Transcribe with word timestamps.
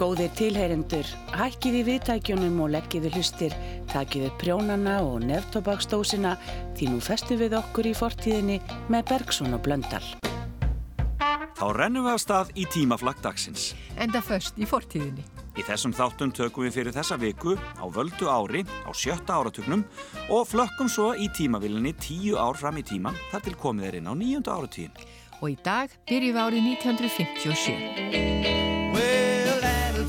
Góðir 0.00 0.30
tilheyrendur, 0.32 1.04
hækkið 1.36 1.74
í 1.76 1.80
viðtækjunum 1.84 2.62
og 2.64 2.70
leggiði 2.72 3.10
hlustir, 3.12 3.52
takiði 3.90 4.30
prjónana 4.40 4.94
og 5.04 5.26
neftobaksdósina 5.28 6.38
því 6.78 6.88
nú 6.94 7.00
festu 7.04 7.36
við 7.36 7.58
okkur 7.58 7.90
í 7.90 7.92
fortíðinni 7.98 8.56
með 8.88 9.10
Bergson 9.10 9.52
og 9.52 9.60
Blöndal. 9.66 10.00
Þá 11.60 11.66
rennum 11.76 12.08
við 12.08 12.14
af 12.14 12.24
stað 12.24 12.54
í 12.56 12.64
tímaflag 12.72 13.20
dagsins. 13.20 13.74
Enda 14.00 14.24
först 14.24 14.56
í 14.56 14.64
fortíðinni. 14.64 15.26
Í 15.60 15.66
þessum 15.68 15.92
þáttum 15.92 16.32
tökum 16.32 16.64
við 16.64 16.78
fyrir 16.78 16.96
þessa 16.96 17.20
viku 17.20 17.58
á 17.60 17.84
völdu 17.92 18.32
ári 18.32 18.64
á 18.64 18.90
sjötta 18.96 19.36
áratugnum 19.36 19.84
og 20.32 20.48
flökkum 20.48 20.88
svo 20.88 21.12
í 21.12 21.28
tímavilinni 21.36 21.92
tíu 22.00 22.40
ár 22.40 22.56
fram 22.56 22.80
í 22.80 22.86
tíman 22.88 23.20
þar 23.34 23.44
til 23.44 23.56
komið 23.60 23.90
er 23.90 24.00
inn 24.00 24.08
á 24.08 24.16
nýjöndu 24.16 24.48
áratíðin. 24.48 24.96
Og 25.44 25.52
í 25.52 25.60
dag 25.60 25.92
byrjum 26.08 26.40
við 26.40 26.44
árið 26.48 26.68
1957. 26.80 28.79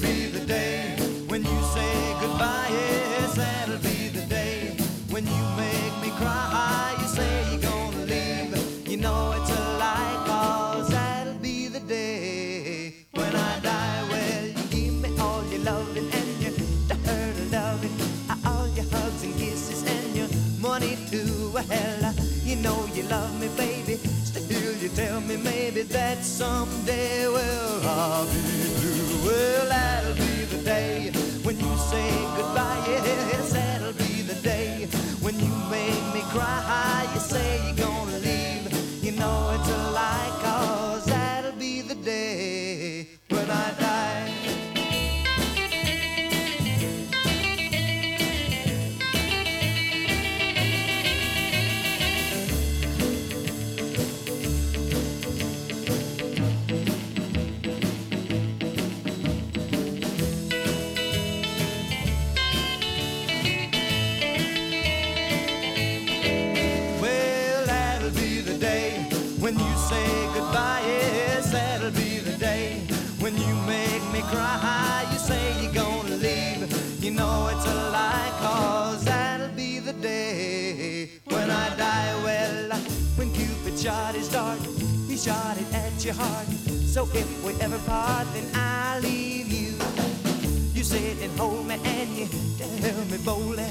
be 0.01 0.25
the 0.27 0.45
day 0.45 0.95
when 1.27 1.43
you 1.43 1.61
say 1.73 2.15
goodbye. 2.21 2.67
Yes, 2.69 3.35
that'll 3.35 3.77
be 3.77 4.09
the 4.09 4.25
day 4.27 4.75
when 5.09 5.25
you 5.25 5.43
make 5.57 5.93
me 6.01 6.09
cry. 6.17 6.95
You 6.99 7.07
say 7.07 7.51
you're 7.51 7.61
gonna 7.61 8.05
leave, 8.05 8.87
you 8.87 8.97
know 8.97 9.33
it's 9.37 9.49
a 9.51 9.61
lie, 9.77 10.23
cause 10.25 10.89
that'll 10.89 11.39
be 11.39 11.67
the 11.67 11.79
day 11.81 12.93
when 13.13 13.35
I 13.35 13.59
die. 13.59 14.03
Well, 14.09 14.45
you 14.47 14.63
give 14.69 14.93
me 15.01 15.09
all 15.19 15.43
your 15.51 15.61
loving 15.63 16.09
and 16.19 16.41
your 16.43 16.53
dirt 16.87 17.51
loving, 17.51 17.95
uh, 18.29 18.35
all 18.49 18.67
your 18.69 18.85
hugs 18.91 19.23
and 19.23 19.35
kisses 19.35 19.83
and 19.85 20.15
your 20.15 20.29
money 20.59 20.97
too. 21.09 21.51
Well, 21.53 22.05
uh, 22.05 22.13
you 22.43 22.55
know 22.57 22.85
you 22.93 23.03
love 23.03 23.39
me, 23.39 23.49
baby 23.57 23.99
maybe 24.89 25.83
that 25.83 26.23
someday, 26.23 27.27
well, 27.27 27.87
I'll 27.87 28.25
be 28.25 28.31
blue. 28.79 29.27
Well, 29.27 29.69
that'll 29.69 30.15
be 30.15 30.45
the 30.45 30.63
day 30.63 31.11
when 31.43 31.59
you 31.59 31.77
say 31.77 32.09
goodbye. 32.35 32.83
Yes, 32.87 33.53
that'll 33.53 33.93
be 33.93 34.23
the 34.23 34.33
day 34.41 34.87
when 35.21 35.39
you 35.39 35.53
make 35.69 36.13
me 36.15 36.21
cry. 36.31 37.07
You 37.13 37.19
say 37.19 37.73
shot 83.81 84.13
his 84.13 84.29
dart, 84.29 84.59
he 85.07 85.17
shot 85.17 85.57
it 85.57 85.73
at 85.73 86.05
your 86.05 86.13
heart. 86.13 86.47
So 86.93 87.09
if 87.15 87.27
we 87.43 87.59
ever 87.61 87.79
part, 87.79 88.27
then 88.33 88.45
I'll 88.53 89.01
leave 89.01 89.51
you. 89.51 89.73
You 90.75 90.83
sit 90.83 91.17
and 91.23 91.31
hold 91.39 91.65
me 91.65 91.79
and 91.83 92.09
you 92.15 92.27
tell 92.59 93.05
me 93.05 93.17
boldly 93.25 93.65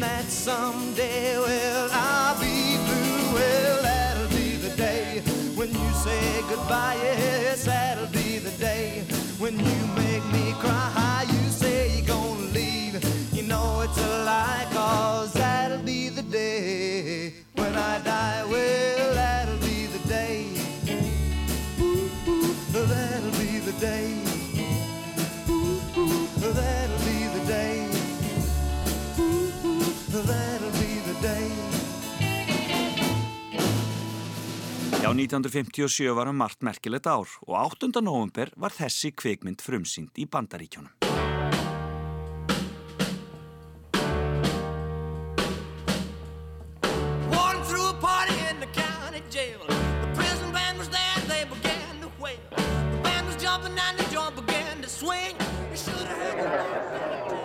that 0.00 0.24
someday, 0.24 1.36
well, 1.36 1.88
I'll 1.92 2.40
be 2.40 2.78
blue. 2.86 3.34
Well, 3.34 3.82
that'll 3.82 4.28
be 4.28 4.56
the 4.56 4.74
day 4.76 5.20
when 5.54 5.68
you 5.68 5.90
say 5.92 6.42
goodbye. 6.48 6.96
Yes, 7.02 7.66
that'll 7.66 8.06
be 8.06 8.38
the 8.38 8.56
day 8.58 9.04
when 9.38 9.58
you 9.58 9.80
make 9.94 10.24
me 10.32 10.54
cry. 10.58 11.26
You 11.28 11.50
say 11.50 11.96
you're 11.96 12.06
gonna. 12.06 12.19
You 12.19 12.19
know 13.80 13.86
it's 13.86 13.98
a 13.98 14.24
lie, 14.24 14.66
cause 14.72 15.32
that'll 15.32 15.82
be 15.84 16.08
the 16.08 16.22
day 16.22 17.32
when 17.54 17.74
I 17.74 17.98
die. 18.04 18.44
Well, 18.50 19.14
that'll 19.14 19.58
be 19.58 19.86
the 19.86 20.08
day. 20.08 20.46
Ooh, 21.80 22.08
ooh, 22.28 22.86
that'll 22.86 23.36
be 23.38 23.60
the 23.60 23.72
day. 23.80 24.06
Ooh, 25.48 25.80
ooh, 25.98 26.52
that'll 26.52 27.02
be 27.08 27.18
the 27.36 27.44
day. 27.46 27.86
Ooh, 29.18 29.52
ooh, 29.66 30.22
that'll 30.32 30.72
be 30.82 30.90
the 31.08 31.16
day. 31.22 31.46
Já, 35.02 35.12
1957 35.12 36.14
var 36.14 36.26
um 36.26 36.36
margt 36.36 36.62
merkilegt 36.62 37.06
ár 37.06 37.28
og 37.40 37.54
8. 37.56 38.00
november 38.00 38.52
var 38.56 38.70
þessi 38.70 39.14
kvikmynd 39.16 39.64
frumsýnd 39.64 40.12
í 40.20 40.28
Bandaríkjónum. 40.28 41.09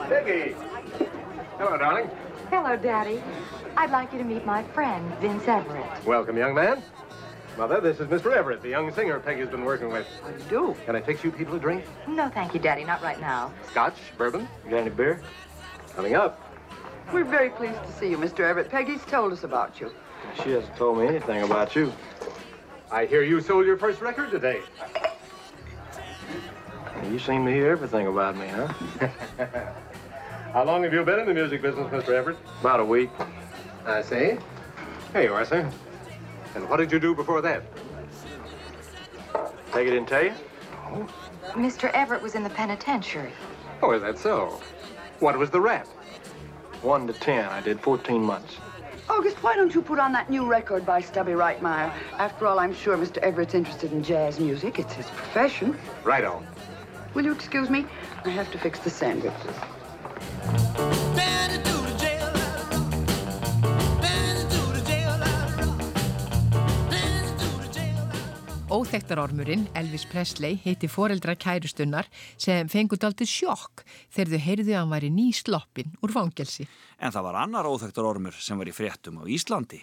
Peggy! 0.07 0.55
Hello, 1.57 1.77
darling. 1.77 2.09
Hello, 2.49 2.75
Daddy. 2.75 3.23
I'd 3.75 3.89
like 3.91 4.13
you 4.13 4.19
to 4.19 4.23
meet 4.23 4.45
my 4.45 4.63
friend, 4.63 5.11
Vince 5.19 5.47
Everett. 5.47 6.05
Welcome, 6.05 6.37
young 6.37 6.53
man. 6.53 6.83
Mother, 7.57 7.81
this 7.81 7.99
is 7.99 8.07
Mr. 8.07 8.35
Everett, 8.35 8.61
the 8.61 8.69
young 8.69 8.93
singer 8.93 9.19
Peggy's 9.19 9.47
been 9.49 9.65
working 9.65 9.89
with. 9.89 10.05
How 10.21 10.29
do 10.29 10.43
you 10.43 10.49
do? 10.49 10.75
Can 10.85 10.95
I 10.95 11.01
fix 11.01 11.23
you 11.23 11.31
people 11.31 11.55
a 11.55 11.59
drink? 11.59 11.85
No, 12.07 12.29
thank 12.29 12.53
you, 12.53 12.59
Daddy. 12.59 12.83
Not 12.83 13.01
right 13.01 13.19
now. 13.19 13.51
Scotch? 13.71 13.95
Bourbon? 14.17 14.47
You 14.63 14.71
got 14.71 14.81
any 14.81 14.89
beer? 14.89 15.21
Coming 15.95 16.15
up. 16.15 16.39
We're 17.13 17.23
very 17.23 17.49
pleased 17.49 17.81
to 17.83 17.91
see 17.93 18.09
you, 18.09 18.17
Mr. 18.17 18.41
Everett. 18.41 18.69
Peggy's 18.69 19.03
told 19.05 19.31
us 19.31 19.43
about 19.43 19.79
you. 19.79 19.91
She 20.43 20.51
hasn't 20.51 20.75
told 20.75 20.97
me 20.97 21.07
anything 21.07 21.43
about 21.43 21.75
you. 21.75 21.93
I 22.91 23.05
hear 23.05 23.23
you 23.23 23.41
sold 23.41 23.65
your 23.65 23.77
first 23.77 24.01
record 24.01 24.31
today. 24.31 24.61
You 27.03 27.19
seem 27.19 27.45
to 27.45 27.51
hear 27.51 27.69
everything 27.69 28.07
about 28.07 28.35
me, 28.35 28.47
huh? 28.47 28.67
How 30.53 30.63
long 30.63 30.83
have 30.83 30.93
you 30.93 31.03
been 31.03 31.19
in 31.19 31.27
the 31.27 31.33
music 31.33 31.61
business, 31.61 31.87
Mr. 31.91 32.09
Everett? 32.09 32.37
About 32.61 32.79
a 32.79 32.85
week. 32.85 33.09
I 33.85 34.01
see. 34.01 34.37
Here 35.13 35.21
you 35.23 35.33
are, 35.33 35.45
sir. 35.45 35.69
And 36.55 36.69
what 36.69 36.77
did 36.77 36.91
you 36.91 36.99
do 36.99 37.13
before 37.13 37.41
that? 37.41 37.63
Peggy 39.71 39.91
didn't 39.91 40.07
tell 40.07 40.23
you? 40.23 40.33
Oh. 40.87 41.07
Mr. 41.51 41.91
Everett 41.91 42.21
was 42.21 42.35
in 42.35 42.43
the 42.43 42.49
penitentiary. 42.49 43.33
Oh, 43.81 43.91
is 43.91 44.01
that 44.01 44.17
so? 44.17 44.61
What 45.19 45.37
was 45.37 45.49
the 45.49 45.61
rap? 45.61 45.85
One 46.81 47.05
to 47.07 47.13
ten. 47.13 47.45
I 47.45 47.61
did 47.61 47.79
14 47.81 48.21
months. 48.21 48.57
August, 49.09 49.43
why 49.43 49.55
don't 49.55 49.75
you 49.75 49.81
put 49.81 49.99
on 49.99 50.11
that 50.13 50.29
new 50.29 50.45
record 50.45 50.85
by 50.85 51.01
Stubby 51.01 51.33
Reitmeyer? 51.33 51.91
After 52.17 52.47
all, 52.47 52.57
I'm 52.59 52.73
sure 52.73 52.97
Mr. 52.97 53.17
Everett's 53.17 53.53
interested 53.53 53.91
in 53.91 54.03
jazz 54.03 54.39
music. 54.39 54.79
It's 54.79 54.93
his 54.93 55.05
profession. 55.07 55.77
Right 56.03 56.23
on. 56.23 56.47
Will 57.15 57.25
you 57.25 57.31
excuse 57.31 57.69
me? 57.69 57.85
I 58.25 58.29
have 58.29 58.51
to 58.51 58.57
fix 58.57 58.79
the 58.79 58.89
sandwiches. 58.89 59.55
Óþektarormurinn, 68.75 69.69
Elvis 69.79 70.03
Presley, 70.11 70.57
heiti 70.65 70.89
foreldra 70.91 71.37
kærustunnar 71.39 72.09
sem 72.35 72.67
fengur 72.67 72.99
daldið 72.99 73.29
sjokk 73.31 73.85
þegar 74.11 74.33
þau 74.33 74.41
heyrðu 74.49 74.73
að 74.73 74.79
hann 74.81 74.91
var 74.91 75.05
í 75.07 75.11
ný 75.15 75.29
sloppin 75.31 75.95
úr 76.03 76.11
vangelsi. 76.11 76.67
En 76.99 77.15
það 77.15 77.29
var 77.29 77.39
annar 77.45 77.69
óþektarormur 77.71 78.35
sem 78.35 78.59
var 78.59 78.67
í 78.67 78.75
fréttum 78.75 79.21
á 79.21 79.23
Íslandi. 79.23 79.79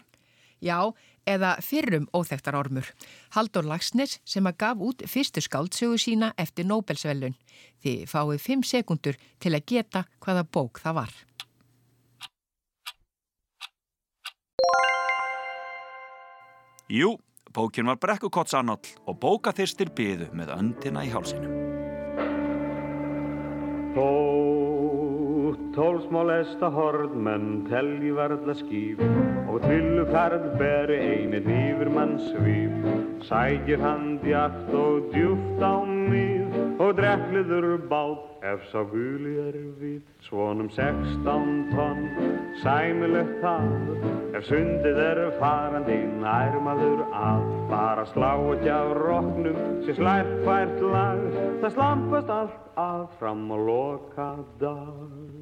Já, 0.62 0.93
eða 1.28 1.56
fyrrum 1.62 2.08
óþektarormur. 2.14 2.88
Haldur 3.36 3.66
Lagsnes 3.69 4.19
sem 4.24 4.46
að 4.46 4.58
gaf 4.64 4.82
út 4.82 5.04
fyrstu 5.08 5.42
skáldsögu 5.44 5.98
sína 6.00 6.32
eftir 6.36 6.66
Nobelsvellun. 6.69 7.36
Þið 7.82 8.06
fáið 8.10 8.40
5 8.46 8.64
sekundur 8.72 9.19
til 9.42 9.54
að 9.54 9.66
geta 9.66 10.04
hvaða 10.22 10.46
bók 10.46 10.82
það 10.82 10.98
var. 11.02 11.12
Jú, 16.92 17.16
bókin 17.54 17.88
var 17.88 17.96
brekkukottsannall 17.96 18.82
og 19.08 19.20
bókaþyrstir 19.22 19.94
byðu 19.96 20.28
með 20.36 20.52
öndina 20.58 21.06
í 21.06 21.12
hálsinum. 21.14 21.62
Þótt 25.52 25.75
tólsmálesta 25.76 26.69
horðmenn 26.72 27.66
telji 27.69 28.08
varðla 28.16 28.54
skýf 28.56 29.02
og 29.52 29.58
tvillu 29.60 30.06
færð 30.08 30.46
beri 30.56 30.96
einið 31.10 31.50
yfir 31.52 31.90
mann 31.93 32.14
svýf 32.31 32.87
sækir 33.28 33.84
hann 33.84 34.14
djart 34.22 34.72
og 34.72 35.10
djúft 35.12 35.60
á 35.60 35.76
mið 35.84 36.56
og 36.81 36.94
drekliður 36.96 37.69
bát 37.93 38.49
ef 38.49 38.64
sá 38.70 38.81
guli 38.94 39.34
er 39.44 39.60
við 39.82 40.00
svonum 40.25 40.72
sextán 40.72 41.69
tonn 41.75 42.08
sæmilegt 42.64 43.37
það 43.44 44.22
ef 44.32 44.48
sundið 44.48 44.98
er 45.05 45.20
farandi 45.37 45.98
nærmaður 46.22 47.05
að. 47.12 47.44
Bara 47.72 48.05
slá 48.10 48.32
ekki 48.55 48.72
af 48.72 48.90
roknum 48.98 49.60
sem 49.84 49.96
slært 50.00 50.32
fært 50.46 50.82
lag. 50.93 51.22
Það 51.62 51.76
slampast 51.76 52.34
allt 52.40 52.82
að 52.82 53.06
fram 53.20 53.46
og 53.55 53.64
loka 53.69 54.28
dag 54.60 55.42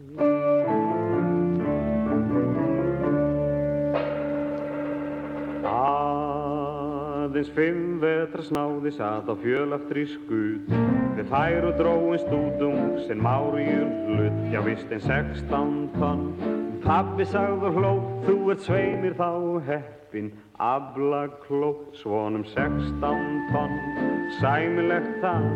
Aðeins 5.71 7.51
fimm 7.55 8.01
vetra 8.03 8.43
snáði 8.43 8.91
satt 8.97 9.31
á 9.31 9.35
fjölaftri 9.39 10.07
skut. 10.11 10.67
Við 11.19 11.27
þær 11.31 11.69
og 11.69 11.75
dróin 11.79 12.23
stúdung 12.25 12.99
sem 13.07 13.23
máriur 13.23 13.87
hlut 14.11 14.39
Já 14.51 14.61
vist 14.67 14.91
en 14.91 15.03
sextán 15.05 15.75
tonn 15.95 16.70
Pappi 16.81 17.27
sagður 17.29 17.75
hló, 17.77 17.91
þú 18.25 18.37
ert 18.55 18.63
sveimir 18.65 19.17
þá 19.19 19.29
heppin. 19.67 20.31
Abla 20.61 21.27
kló, 21.45 21.75
svonum 21.97 22.45
sextán 22.49 23.45
tonn. 23.53 23.77
Sæmilegt 24.39 25.21
það, 25.23 25.47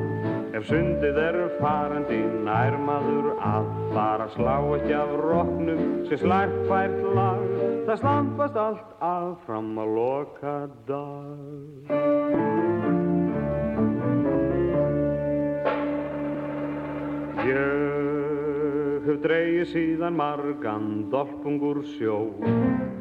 ef 0.56 0.64
sundið 0.68 1.18
er 1.22 1.36
farandi 1.60 2.18
Nærmaður 2.46 3.28
að 3.38 3.68
bara 3.94 4.26
slá 4.34 4.56
ekki 4.76 4.96
af 4.98 5.12
roknum 5.20 5.82
Sem 6.08 6.20
slært 6.24 6.56
fært 6.70 6.98
lag, 7.14 7.44
það 7.86 8.00
slampast 8.02 8.58
allt 8.64 8.96
af 9.04 9.46
Fram 9.46 9.78
að 9.78 9.94
loka 10.00 10.56
dag. 10.88 11.94
Ég 17.44 18.13
hef 19.04 19.18
dreigið 19.24 19.66
síðan 19.68 20.16
margan 20.16 20.84
dolpungur 21.12 21.82
sjó. 21.94 22.18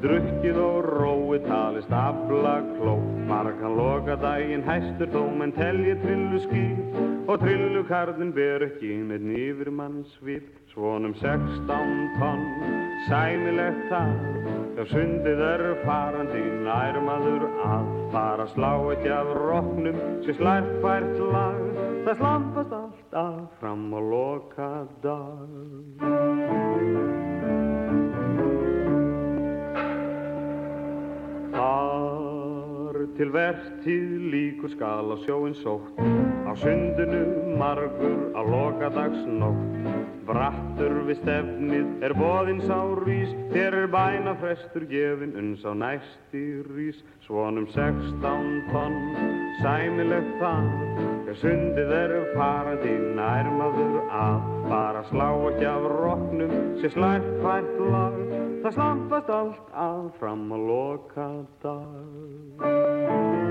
Drukkið 0.03 0.57
og 0.59 0.87
róið 0.89 1.45
talist 1.47 1.91
afla 1.95 2.57
kló 2.73 2.97
Margan 3.29 3.77
loka 3.77 4.17
daginn 4.19 4.65
hæstur 4.67 5.07
þó 5.13 5.21
menn 5.39 5.53
telji 5.55 5.93
trillu 6.01 6.41
skýr 6.43 6.81
Og 7.31 7.39
trillukarðin 7.39 8.33
ber 8.35 8.65
ekki 8.67 8.97
neitt 8.99 9.23
nýfir 9.23 9.71
mannsvip 9.71 10.49
Svonum 10.73 11.13
sextán 11.13 11.89
tonn, 12.17 12.39
sæmilegt 13.05 13.91
það 13.91 14.79
Ef 14.81 14.87
sundið 14.89 15.43
er 15.45 15.63
farandi 15.83 16.41
nærmaður 16.65 17.45
að 17.61 17.91
Bara 18.15 18.47
slá 18.55 18.71
ekki 18.95 19.11
af 19.13 19.29
roknum 19.37 19.99
sem 20.25 20.39
slært 20.39 20.71
fært 20.81 21.21
lag 21.29 21.61
Það 22.07 22.17
slampast 22.23 22.73
allt 22.79 23.15
af 23.21 23.37
fram 23.61 23.85
og 23.93 24.09
loka 24.15 24.71
dag 25.05 25.47
Þar 31.53 32.22
til 33.17 33.31
vertíð 33.33 34.11
líkur 34.33 34.71
skal 34.73 35.11
á 35.13 35.17
sjóin 35.25 35.55
sótt. 35.59 35.97
Á 36.47 36.51
sundinu 36.59 37.23
margur 37.57 38.33
á 38.37 38.41
lokadagsnótt. 38.41 39.61
Brattur 40.27 41.01
við 41.07 41.19
stefnið 41.21 42.03
er 42.05 42.13
boðinn 42.15 42.61
sá 42.63 42.79
rís. 43.03 43.31
Þér 43.51 43.79
er 43.81 43.89
bæna 43.91 44.35
frestur 44.39 44.85
gefin 44.87 45.35
uns 45.39 45.65
á 45.67 45.73
næsti 45.75 46.43
rís 46.71 47.01
Svonum 47.23 47.67
sextán 47.71 48.47
tonn, 48.71 48.97
sæmilegt 49.61 50.33
það 50.41 50.65
Ef 51.31 51.37
sundið 51.39 51.93
er 51.95 52.11
farandi 52.35 52.97
nærmaður 53.15 53.95
að. 54.11 54.49
Bara 54.67 55.05
slá 55.07 55.29
ekki 55.49 55.65
af 55.71 55.87
roknum 55.93 56.53
sem 56.81 56.93
slært 56.93 57.29
fært 57.43 57.79
lag 57.93 58.19
Það 58.63 58.75
slampast 58.77 59.31
allt 59.37 59.73
að 59.85 60.05
fram 60.19 60.45
að 60.55 60.67
loka 60.71 61.29
dag 61.65 63.42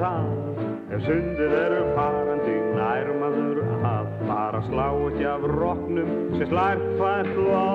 það. 0.00 0.30
Ef 0.90 1.04
sundið 1.06 1.56
eru 1.60 1.82
farandi 1.94 2.56
nærmaður 2.74 3.60
að 3.86 4.10
Bara 4.30 4.60
slá 4.66 4.86
ekki 5.08 5.26
af 5.30 5.44
roknum 5.54 6.10
sem 6.36 6.48
slært 6.50 6.86
fært 7.00 7.36
lag 7.46 7.69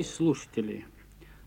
Дорогие 0.00 0.04
слушатели, 0.04 0.86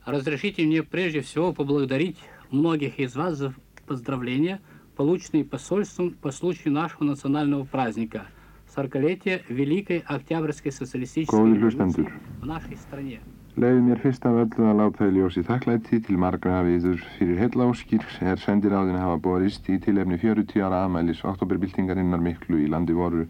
разрешите 0.06 0.64
мне 0.64 0.84
прежде 0.84 1.22
всего 1.22 1.52
поблагодарить 1.52 2.20
многих 2.52 3.00
из 3.00 3.16
вас 3.16 3.40
за 3.40 3.56
поздравления, 3.88 4.62
полученные 4.96 5.44
посольством 5.44 6.12
по 6.12 6.30
случаю 6.30 6.72
нашего 6.72 7.06
национального 7.06 7.64
праздника – 7.64 8.76
40-летия 8.76 9.42
Великой 9.50 10.04
Октябрьской 10.06 10.72
социалистической 10.72 11.40
Góðir 11.40 11.56
революции 11.56 11.80
hlustendur. 11.80 12.12
в 12.40 12.46
нашей 12.46 12.78
стране. 12.78 13.20
Leiði 13.58 13.82
mér 13.82 13.98
fyrst 13.98 14.24
af 14.30 14.38
öllu 14.46 14.70
að 14.70 14.78
láta 14.78 15.10
í 15.10 15.16
ljósi 15.18 15.42
þakklæti 15.50 16.04
til 16.06 16.22
margra 16.22 16.62
viður 16.70 17.02
fyrir 17.18 17.42
heillaóskir 17.42 18.06
er 18.22 18.38
sendiráðin 18.38 19.02
hafa 19.02 19.18
borist 19.18 19.66
í 19.74 19.82
tilefni 19.82 20.22
40 20.22 20.62
ára 20.62 20.86
afmælis 20.86 21.26
oktoberbyltingarinnar 21.26 22.22
miklu 22.22 22.62
í 22.62 22.70
landi 22.70 22.94
voru 22.94 23.26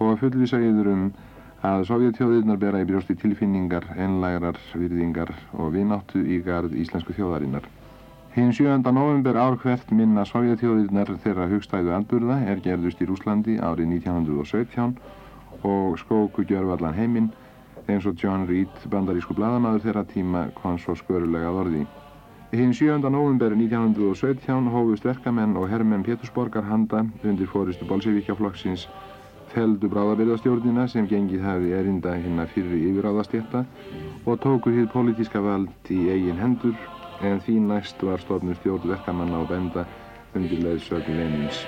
og 0.00 0.06
að 0.10 0.18
fullvisa 0.24 0.58
yður 0.58 0.96
um 0.96 1.12
að 1.65 1.85
sovjetþjóðirnar 1.89 2.59
bera 2.61 2.81
í 2.83 2.85
brjósti 2.85 3.15
tilfinningar, 3.17 3.87
einlægrar, 3.97 4.57
virðingar 4.77 5.31
og 5.53 5.71
vináttu 5.73 6.21
í 6.21 6.37
garð 6.45 6.75
íslensku 6.77 7.15
þjóðarinnar. 7.17 7.65
Hinn 8.35 8.51
7. 8.53 8.83
november 8.93 9.39
ár 9.39 9.55
hvert 9.63 9.91
minna 9.95 10.25
sovjetþjóðirnar 10.29 11.13
þeirra 11.23 11.47
hugstæðu 11.53 11.93
andburða 11.95 12.41
er 12.51 12.61
gerðust 12.65 13.01
í 13.01 13.07
Rúslandi 13.09 13.55
árið 13.63 13.95
1917 13.95 14.97
og 15.65 15.97
skóku 16.01 16.45
gjörvallan 16.45 16.97
heiminn 16.97 17.31
eins 17.87 18.05
og 18.05 18.19
John 18.21 18.45
Reed, 18.49 18.75
bandarísku 18.91 19.37
bladamaður 19.37 19.85
þeirra 19.85 20.05
tíma, 20.09 20.45
kom 20.59 20.77
svo 20.81 20.97
skörulega 20.99 21.49
að 21.49 21.61
orði. 21.63 21.83
Hinn 22.55 22.73
7. 22.77 22.99
november 23.09 23.55
1917 23.55 24.69
hófust 24.73 25.05
verkamenn 25.07 25.57
og 25.57 25.69
herrmenn 25.71 26.05
Pétursborgar 26.05 26.65
handa 26.69 27.05
undir 27.23 27.49
fóristu 27.51 27.87
bolsevíkjaflokksins 27.89 28.87
feldu 29.55 29.87
bráðabyrðastjórnina 29.91 30.83
sem 30.91 31.07
gengið 31.07 31.45
hafi 31.47 31.71
erinda 31.77 32.15
hinna 32.19 32.43
fyrri 32.51 32.81
yfiráðastétta 32.89 33.63
og 34.27 34.41
tóku 34.43 34.73
hið 34.75 34.89
pólitíska 34.91 35.39
vald 35.45 35.91
í 35.95 36.01
eigin 36.11 36.41
hendur 36.41 36.75
en 37.23 37.39
því 37.45 37.61
næst 37.69 38.03
var 38.03 38.19
stofnum 38.19 38.57
stjórn 38.59 38.91
verkamanna 38.91 39.39
og 39.45 39.51
benda 39.53 39.87
undir 40.35 40.59
leiðsögn 40.65 41.21
Lenins. 41.21 41.63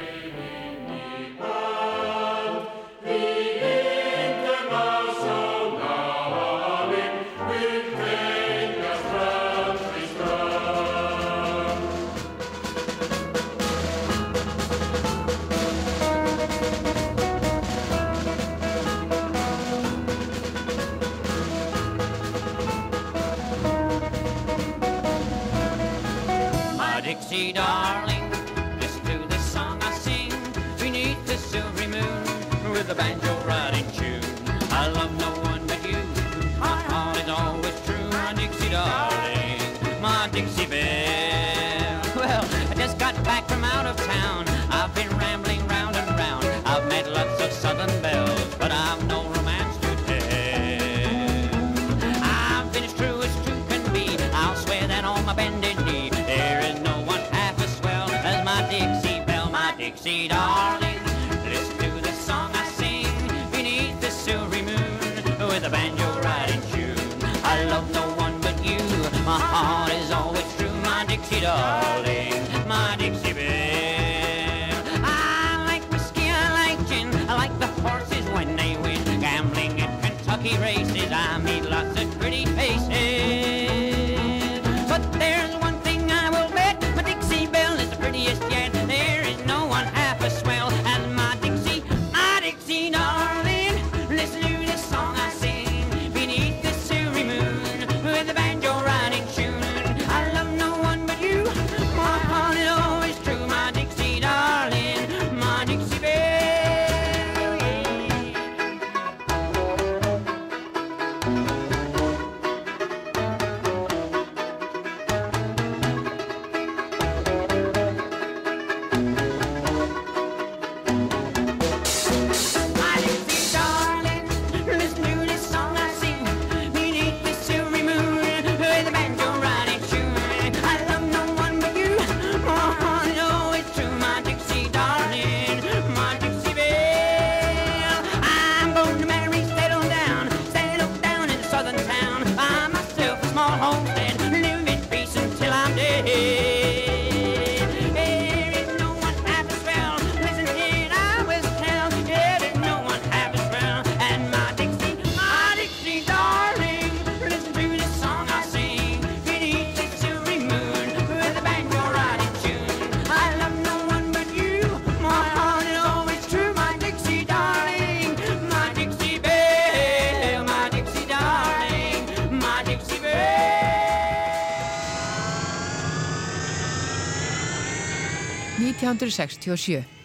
1967. 178.97 179.96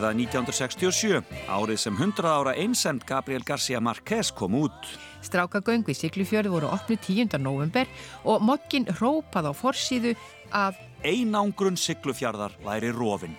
er 0.00 0.06
það 0.06 0.20
1967, 0.24 1.18
árið 1.50 1.80
sem 1.82 1.96
100 1.98 2.28
ára 2.30 2.54
einsend 2.56 3.04
Gabriel 3.08 3.44
García 3.44 3.80
Márquez 3.84 4.30
kom 4.32 4.56
út. 4.56 4.88
Strákagöngu 5.20 5.92
í 5.92 5.96
Siglufjörðu 5.98 6.54
voru 6.54 6.70
opnu 6.72 6.96
10. 6.96 7.36
november 7.42 7.90
og 8.24 8.40
mokkin 8.46 8.88
rópað 9.00 9.50
á 9.50 9.54
forsýðu 9.56 10.14
af 10.56 10.80
Einangrun 11.04 11.76
Siglufjörðar 11.76 12.56
væri 12.64 12.94
rofinn. 12.96 13.36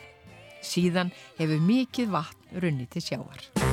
Síðan 0.61 1.09
hefur 1.39 1.65
mikið 1.65 2.13
vatn 2.13 2.61
runnið 2.61 2.93
til 2.93 3.07
sjáar. 3.09 3.70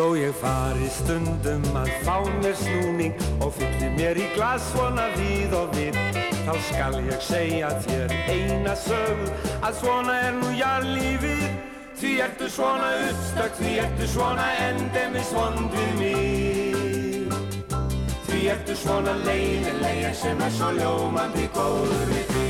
Þó 0.00 0.14
ég 0.16 0.32
fari 0.40 0.86
stundum 0.88 1.74
að 1.76 1.90
fá 2.06 2.22
mér 2.40 2.54
snúning 2.56 3.18
og 3.44 3.50
fyllir 3.52 3.90
mér 3.98 4.16
í 4.16 4.30
glas 4.32 4.64
svona 4.70 5.10
víð 5.12 5.52
og 5.58 5.74
við. 5.76 5.98
Þá 6.46 6.54
skal 6.70 6.96
ég 7.04 7.20
segja 7.20 7.68
þér 7.84 8.14
eina 8.32 8.72
sög 8.80 9.20
að 9.60 9.76
svona 9.82 10.14
er 10.30 10.38
nú 10.38 10.54
jarlífið 10.56 11.44
Því 12.00 12.14
ertu 12.24 12.48
svona 12.48 12.88
uppstökk, 13.10 13.58
því 13.60 13.74
ertu 13.82 14.08
svona 14.08 14.46
endemis 14.70 15.34
vond 15.36 15.76
við 15.76 15.92
mig. 16.00 17.34
Því 18.24 18.40
ertu 18.54 18.78
svona 18.86 19.18
leinilega 19.26 20.14
sem 20.16 20.40
er 20.40 20.56
svo 20.56 20.72
ljómandi 20.80 21.44
góður 21.52 22.08
við 22.14 22.32
því 22.32 22.49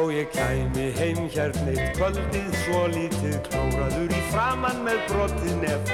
Þó 0.00 0.06
ég 0.16 0.30
kæmi 0.32 0.84
heim 0.96 1.26
hérna 1.28 1.72
eitt 1.74 1.98
kvöldið 1.98 2.54
svo 2.62 2.86
lítið 2.88 3.34
klóraður 3.50 4.14
í 4.16 4.20
framann 4.30 4.78
með 4.86 5.02
brotið 5.10 5.58
nef. 5.60 5.90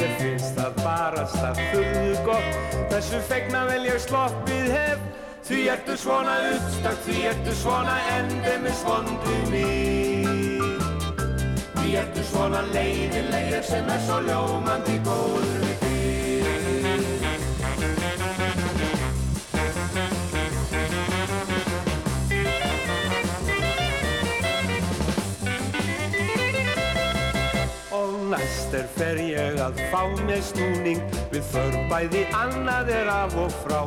Mér 0.00 0.16
finnst 0.18 0.56
það 0.56 0.80
barast 0.80 1.38
að 1.38 1.60
furðu 1.68 2.16
gott 2.26 2.74
Þessu 2.90 3.20
fegna 3.28 3.60
vel 3.68 3.86
ég 3.86 4.00
sloppið 4.02 4.74
hef. 4.74 5.04
Því 5.46 5.60
ertu 5.70 5.94
svona 6.02 6.34
uppstakk, 6.48 6.98
því 7.06 7.20
ertu 7.30 7.54
svona 7.60 7.94
endemis 8.16 8.82
vondu 8.88 9.36
mig 9.52 10.26
Því 11.78 11.94
ertu 12.02 12.26
svona 12.32 12.64
leiðilegur 12.72 13.62
sem 13.70 13.94
er 13.94 14.02
svo 14.08 14.18
ljómandi 14.26 14.98
góður 15.06 15.63
næst 28.74 28.82
er 28.82 28.86
fer 28.96 29.18
ég 29.22 29.58
að 29.62 29.78
fá 29.90 30.02
mér 30.26 30.42
snúning. 30.42 31.02
Við 31.30 31.42
för 31.52 31.74
bæði 31.90 32.24
annað 32.34 32.88
er 32.90 33.08
af 33.08 33.36
og 33.38 33.52
frá. 33.62 33.86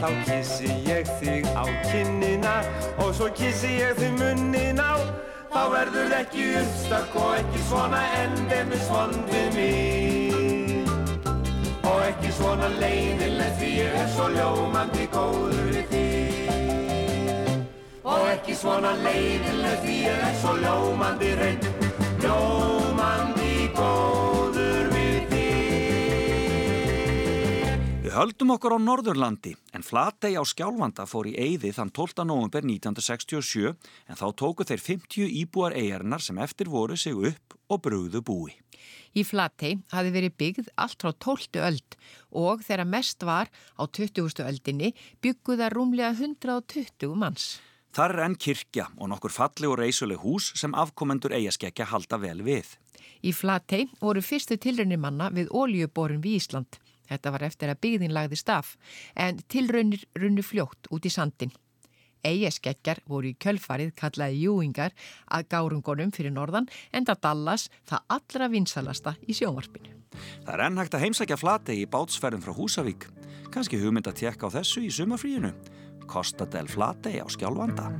Þá 0.00 0.08
kissi 0.26 0.68
ég 0.86 1.06
þig 1.20 1.46
á 1.54 1.64
kinnina 1.86 2.64
Og 2.98 3.14
svo 3.14 3.28
kissi 3.30 3.78
ég 3.80 3.94
þig 3.98 4.12
munnin 4.18 4.80
á. 4.80 4.96
Þá 5.52 5.62
verður 5.74 6.14
ekki 6.16 6.46
uppstakk 6.62 7.16
og 7.20 7.36
ekki 7.36 7.60
svona 7.68 8.00
endemis 8.22 8.88
vond 8.88 9.20
við 9.28 9.48
mig. 9.58 10.88
Og 11.84 12.00
ekki 12.08 12.32
svona 12.32 12.68
leiðilegt 12.78 13.58
því 13.60 13.70
ég 13.76 14.00
er 14.00 14.08
svo 14.16 14.30
ljómandi 14.32 15.08
góður 15.12 15.68
við 15.74 15.86
þig 15.92 16.50
Og 18.06 18.26
ekki 18.32 18.56
svona 18.56 18.96
leiðilegt 19.02 19.84
því 19.84 19.96
ég 20.06 20.26
er 20.30 20.36
svo 20.40 20.56
ljómandi 20.62 21.36
reynd 21.42 21.81
Við 28.12 28.18
höldum 28.20 28.50
okkur 28.52 28.74
á 28.76 28.84
Norðurlandi 28.84 29.50
en 29.72 29.80
Flatey 29.80 30.34
á 30.36 30.44
Skjálfanda 30.44 31.06
fór 31.08 31.30
í 31.30 31.32
eyði 31.32 31.70
þann 31.72 31.88
12. 31.96 32.26
november 32.28 32.60
1967 32.60 33.70
en 33.72 34.18
þá 34.20 34.26
tóku 34.36 34.66
þeir 34.68 34.82
50 34.84 35.30
íbúar 35.40 35.72
eigarnar 35.72 36.20
sem 36.20 36.36
eftir 36.44 36.68
voru 36.68 36.98
sig 37.00 37.16
upp 37.16 37.56
og 37.72 37.80
brugðu 37.86 38.20
búi. 38.20 38.52
Í 39.16 39.24
Flatey 39.24 39.78
hafi 39.94 40.12
verið 40.12 40.36
byggð 40.44 40.68
allt 40.84 41.00
frá 41.00 41.14
12. 41.24 41.56
öld 41.64 41.96
og 42.36 42.60
þegar 42.68 42.92
mest 42.98 43.24
var 43.24 43.48
á 43.80 43.82
20. 43.88 44.44
öldinni 44.44 44.92
bygguða 45.24 45.72
rúmlega 45.72 46.12
120 46.12 47.16
manns. 47.16 47.62
Þar 47.96 48.18
er 48.18 48.24
enn 48.28 48.36
kirkja 48.36 48.90
og 49.00 49.08
nokkur 49.08 49.32
falli 49.32 49.72
og 49.72 49.80
reysuleg 49.80 50.20
hús 50.20 50.52
sem 50.52 50.76
afkomendur 50.76 51.32
eigaskekkja 51.32 51.88
halda 51.88 52.20
vel 52.20 52.44
við. 52.44 52.76
Í 53.24 53.32
Flatey 53.32 53.88
voru 54.04 54.20
fyrstu 54.20 54.60
tilraunir 54.60 55.00
manna 55.00 55.32
við 55.32 55.48
óljuborun 55.48 56.20
við 56.20 56.42
Ísland. 56.42 56.82
Þetta 57.12 57.34
var 57.34 57.44
eftir 57.48 57.72
að 57.72 57.82
byggðin 57.84 58.16
lagði 58.16 58.40
staf, 58.40 58.76
en 59.14 59.42
tilraunir 59.52 60.06
runnu 60.18 60.44
fljótt 60.46 60.88
út 60.92 61.06
í 61.06 61.12
sandin. 61.12 61.52
Eigaskekkjar 62.22 63.02
voru 63.10 63.32
í 63.32 63.38
kjölfarið 63.42 63.94
kallaði 63.98 64.44
júingar 64.44 64.94
að 65.26 65.48
gárungunum 65.50 66.12
fyrir 66.14 66.34
norðan 66.34 66.68
en 66.94 67.08
það 67.08 67.22
Dallas 67.26 67.66
það 67.90 68.14
allra 68.16 68.48
vinsalasta 68.52 69.16
í 69.26 69.34
sjónvarpinu. 69.34 69.98
Það 70.44 70.54
er 70.54 70.64
enn 70.66 70.78
hægt 70.78 70.96
að 70.96 71.04
heimsækja 71.06 71.40
Flatey 71.40 71.82
í 71.82 71.90
bátsferðum 71.90 72.44
frá 72.44 72.54
Húsavík. 72.56 73.08
Kanski 73.52 73.80
hugmynd 73.82 74.08
að 74.08 74.20
tekka 74.22 74.48
á 74.48 74.54
þessu 74.60 74.84
í 74.86 74.92
sumafríinu. 74.92 75.52
Costa 76.06 76.46
del 76.46 76.68
Flatey 76.70 77.18
á 77.18 77.26
Skjálfanda. 77.26 77.90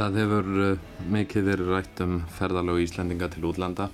Það 0.00 0.14
hefur 0.16 0.46
uh, 0.64 0.84
mikið 1.12 1.42
verið 1.44 1.70
rætt 1.74 1.98
um 2.00 2.12
ferðalög 2.32 2.78
Íslendinga 2.86 3.26
til 3.28 3.42
útlanda. 3.44 3.90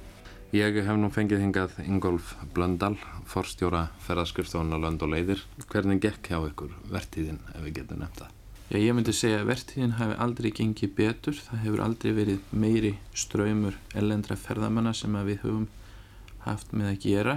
Ég 0.55 0.77
hef 0.87 0.99
nú 1.03 1.09
fengið 1.11 1.40
hingað 1.42 1.81
Ingolf 1.83 2.29
Blöndal, 2.55 2.92
forstjóra 3.27 3.88
ferðaskrifstofun 4.07 4.71
á 4.71 4.79
lönd 4.79 5.03
og 5.03 5.11
leiðir. 5.11 5.42
Hvernig 5.66 5.99
gekk 6.05 6.31
hjá 6.31 6.37
ykkur 6.47 6.77
vertíðin 6.92 7.40
ef 7.51 7.64
við 7.64 7.81
getum 7.81 8.05
nefnt 8.05 8.21
það? 8.23 8.37
Já, 8.69 8.79
ég 8.85 8.95
myndi 8.95 9.16
segja 9.19 9.40
að 9.40 9.51
vertíðin 9.51 9.97
hafi 9.99 10.21
aldrei 10.29 10.49
gengið 10.61 10.95
betur. 11.01 11.42
Það 11.49 11.62
hefur 11.64 11.85
aldrei 11.88 12.14
verið 12.21 12.55
meiri 12.55 12.95
ströymur 13.25 13.83
ellendra 13.99 14.38
ferðamanna 14.38 14.95
sem 14.95 15.19
að 15.19 15.33
við 15.33 15.42
höfum 15.42 15.66
haft 16.47 16.71
með 16.71 16.92
að 16.92 17.03
gera 17.09 17.37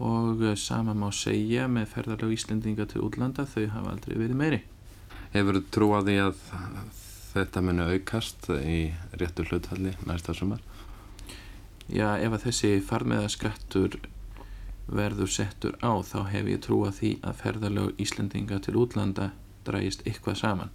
og 0.00 0.40
eh, 0.40 0.56
sama 0.56 0.96
má 0.96 1.10
segja 1.12 1.68
með 1.68 1.92
ferðalög 1.98 2.32
Íslendinga 2.38 2.88
til 2.88 3.04
útlanda 3.04 3.44
þau 3.44 3.68
hafa 3.76 3.92
aldrei 3.92 4.16
verið 4.16 4.40
meiri. 4.40 4.64
Hefur 5.36 5.60
trú 5.68 5.92
á 5.92 6.00
því 6.00 6.20
að 6.30 6.44
þetta 7.32 7.62
muni 7.64 7.86
aukast 7.94 8.48
í 8.52 8.78
réttu 9.20 9.46
hlutfalli 9.48 9.94
næsta 10.08 10.34
sumar? 10.36 10.62
Já, 11.92 12.16
ef 12.20 12.32
að 12.32 12.44
þessi 12.46 12.72
farmiðaskattur 12.86 13.98
verður 14.92 15.30
settur 15.30 15.76
á 15.82 15.92
þá 16.04 16.18
hef 16.32 16.50
ég 16.50 16.62
trú 16.64 16.82
að 16.86 16.98
því 16.98 17.12
að 17.22 17.38
ferðalög 17.42 18.02
Íslendinga 18.02 18.58
til 18.64 18.76
útlanda 18.80 19.30
drægist 19.66 20.04
eitthvað 20.06 20.40
saman 20.42 20.72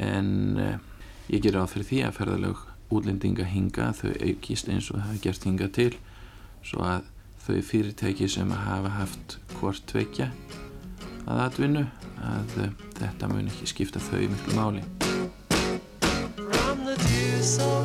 en 0.00 0.58
eh, 0.58 0.78
ég 1.28 1.44
ger 1.44 1.60
á 1.60 1.68
fyrir 1.68 1.88
því 1.90 2.02
að 2.06 2.16
ferðalög 2.18 2.64
útlendinga 2.90 3.46
hinga 3.50 3.90
þau 3.96 4.10
aukist 4.16 4.70
eins 4.70 4.90
og 4.90 4.98
það 4.98 5.06
hafa 5.06 5.22
gert 5.26 5.46
hinga 5.48 5.70
til 5.76 5.92
svo 6.64 6.86
að 6.86 7.10
þau 7.44 7.60
fyrirtæki 7.70 8.28
sem 8.30 8.50
hafa 8.64 8.94
haft 8.96 9.38
hvort 9.58 9.84
tvekja 9.90 10.30
að 11.28 11.44
atvinnu 11.46 11.86
að 12.24 12.58
eh, 12.64 12.74
þetta 12.98 13.32
mun 13.32 13.52
ekki 13.52 13.70
skipta 13.74 14.02
þau 14.10 14.24
miklu 14.26 14.58
máli 14.58 15.09
so 17.42 17.79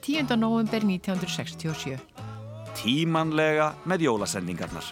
10. 0.00 0.36
november 0.36 0.84
1967. 0.84 1.98
Tímanlega 2.80 3.74
með 3.84 4.06
jólasendingarnar. 4.08 4.86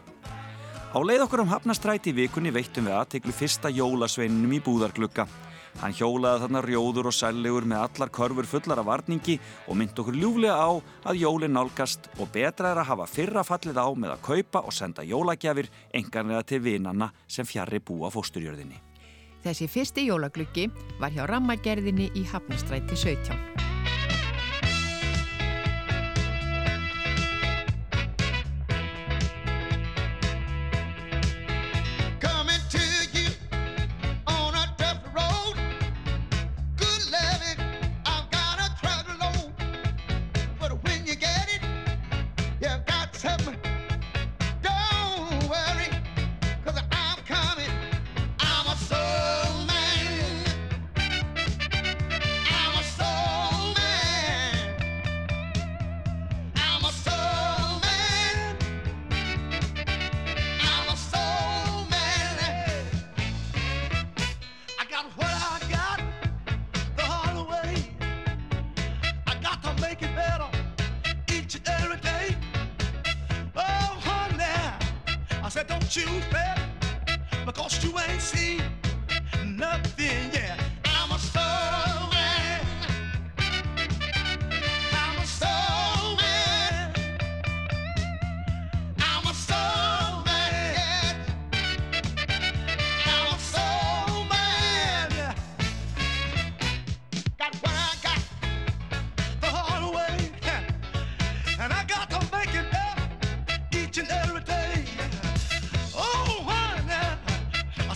Á 0.89 0.99
leið 1.05 1.25
okkur 1.25 1.45
um 1.45 1.53
hafnastræti 1.53 2.13
vikunni 2.17 2.53
veittum 2.53 2.89
við 2.89 2.97
aðteglu 2.97 3.33
fyrsta 3.33 3.71
jólasveininum 3.73 4.57
í 4.57 4.61
búðarglugga. 4.65 5.27
Hann 5.79 5.95
hjólaði 5.95 6.43
þarna 6.43 6.63
rjóður 6.65 7.11
og 7.11 7.15
sællegur 7.15 7.67
með 7.69 7.85
allar 7.85 8.11
körfur 8.11 8.49
fullar 8.49 8.81
af 8.83 8.89
varningi 8.89 9.37
og 9.69 9.79
mynd 9.79 10.01
okkur 10.01 10.17
ljúflega 10.17 10.57
á 10.59 10.71
að 11.13 11.21
jólin 11.23 11.55
nálgast 11.55 12.11
og 12.19 12.33
betra 12.35 12.73
er 12.73 12.83
að 12.83 12.91
hafa 12.91 13.07
fyrra 13.07 13.45
fallið 13.47 13.79
á 13.79 13.87
með 13.95 14.17
að 14.17 14.25
kaupa 14.27 14.65
og 14.65 14.75
senda 14.75 15.07
jólagjafir 15.07 15.71
enganlega 15.95 16.43
til 16.51 16.61
vinanna 16.65 17.13
sem 17.29 17.47
fjarrri 17.47 17.79
búa 17.85 18.11
fósturjörðinni. 18.11 18.83
Þessi 19.45 19.71
fyrsti 19.71 20.09
jólagluggi 20.09 20.67
var 20.99 21.15
hjá 21.15 21.29
rammagerðinni 21.31 22.11
í 22.19 22.27
Hafnastræti 22.33 22.97
17. 22.99 23.68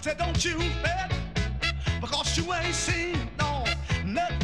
said, 0.03 0.19
don't 0.19 0.45
you 0.45 0.59
bet, 0.83 1.13
because 2.01 2.37
you 2.37 2.53
ain't 2.53 2.75
seen 2.75 3.17
no 3.39 3.65
nothing. 4.05 4.42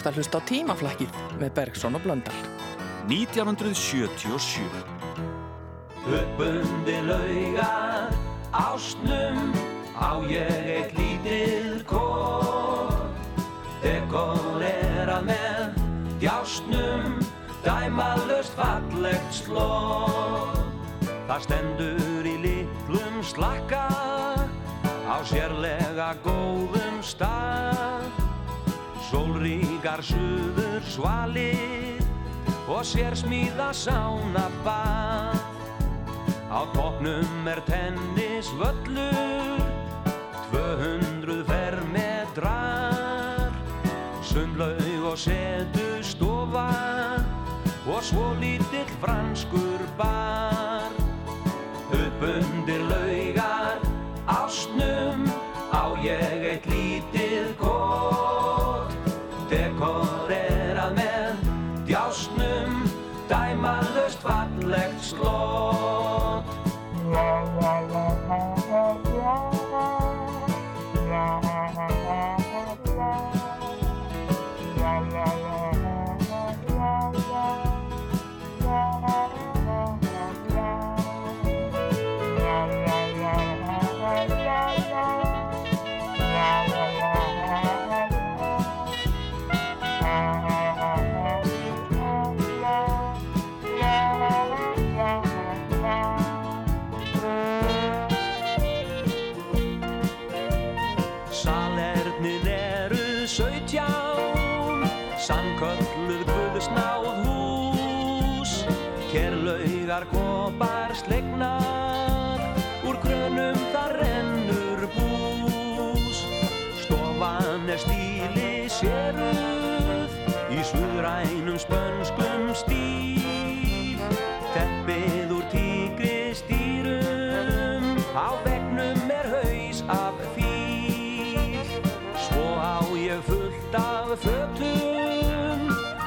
Ert 0.00 0.08
að 0.08 0.20
hlusta 0.20 0.40
á 0.40 0.48
tímaflakkið 0.48 1.16
með 1.40 1.50
Bergson 1.58 1.96
og 1.98 2.02
Blöndal. 2.04 2.36
1977 3.10 4.64
Uppundi 6.08 6.96
laugar 7.04 8.08
ástnum 8.56 9.52
á 10.00 10.24
ég 10.24 10.68
eitt 10.76 10.94
lítið 10.96 11.84
kór 11.90 12.96
Dekorera 13.84 15.20
með 15.26 15.76
djásnum 16.22 17.20
dæmalust 17.66 18.56
fallegt 18.56 19.36
slór 19.42 20.56
Það 21.28 21.44
stendur 21.44 22.24
í 22.24 22.36
litlum 22.46 23.20
slakka 23.26 23.84
á 25.10 25.16
sérlega 25.28 26.14
góðum 26.24 27.04
stað 27.04 27.39
Sólríkar 30.00 30.02
suður 30.02 30.82
svalir 30.88 32.00
og 32.68 32.84
sér 32.84 33.14
smíða 33.14 33.72
sána 33.72 34.48
bað 34.64 35.36
Á 36.50 36.66
toppnum 36.74 37.46
er 37.46 37.60
tennisvöllur 37.68 39.60
200 40.50 41.44
fermetrar. 41.46 43.52
Sundlaug 44.24 45.04
og 45.12 45.18
setu 45.18 46.02
stofa 46.02 46.70
og 47.86 48.02
svo 48.02 48.34
lítill 48.40 48.90
franskur 49.00 49.80
bar 49.98 50.69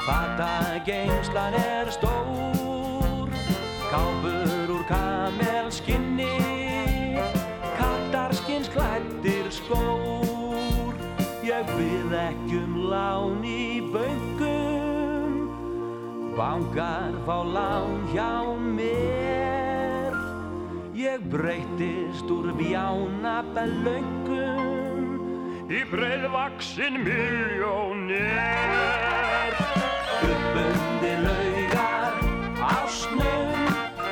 Fata 0.04 0.84
geimslan 0.84 1.54
er 1.56 1.88
stór 1.88 3.28
Kápur 3.88 4.68
úr 4.68 4.84
kamelskinni 4.84 6.36
Kattarskins 7.78 8.68
klættir 8.68 9.48
skór 9.48 10.92
Ég 11.40 11.64
byrð 11.72 12.12
ekki 12.20 12.60
um 12.60 12.74
lán 12.90 13.40
í 13.48 13.80
böngum 13.94 15.48
Bankar 16.36 17.16
fá 17.24 17.40
lán 17.40 18.04
hjá 18.12 18.44
mér. 18.60 20.12
Ég 20.92 21.20
breytist 21.32 22.28
úr 22.28 22.52
bjána 22.60 23.40
belöngum 23.56 25.16
Í 25.72 25.80
breiðvaksin 25.88 27.00
miljónér 27.08 28.74
Uppundi 30.54 31.14
laugar. 31.26 32.12
Ásnum 32.62 33.50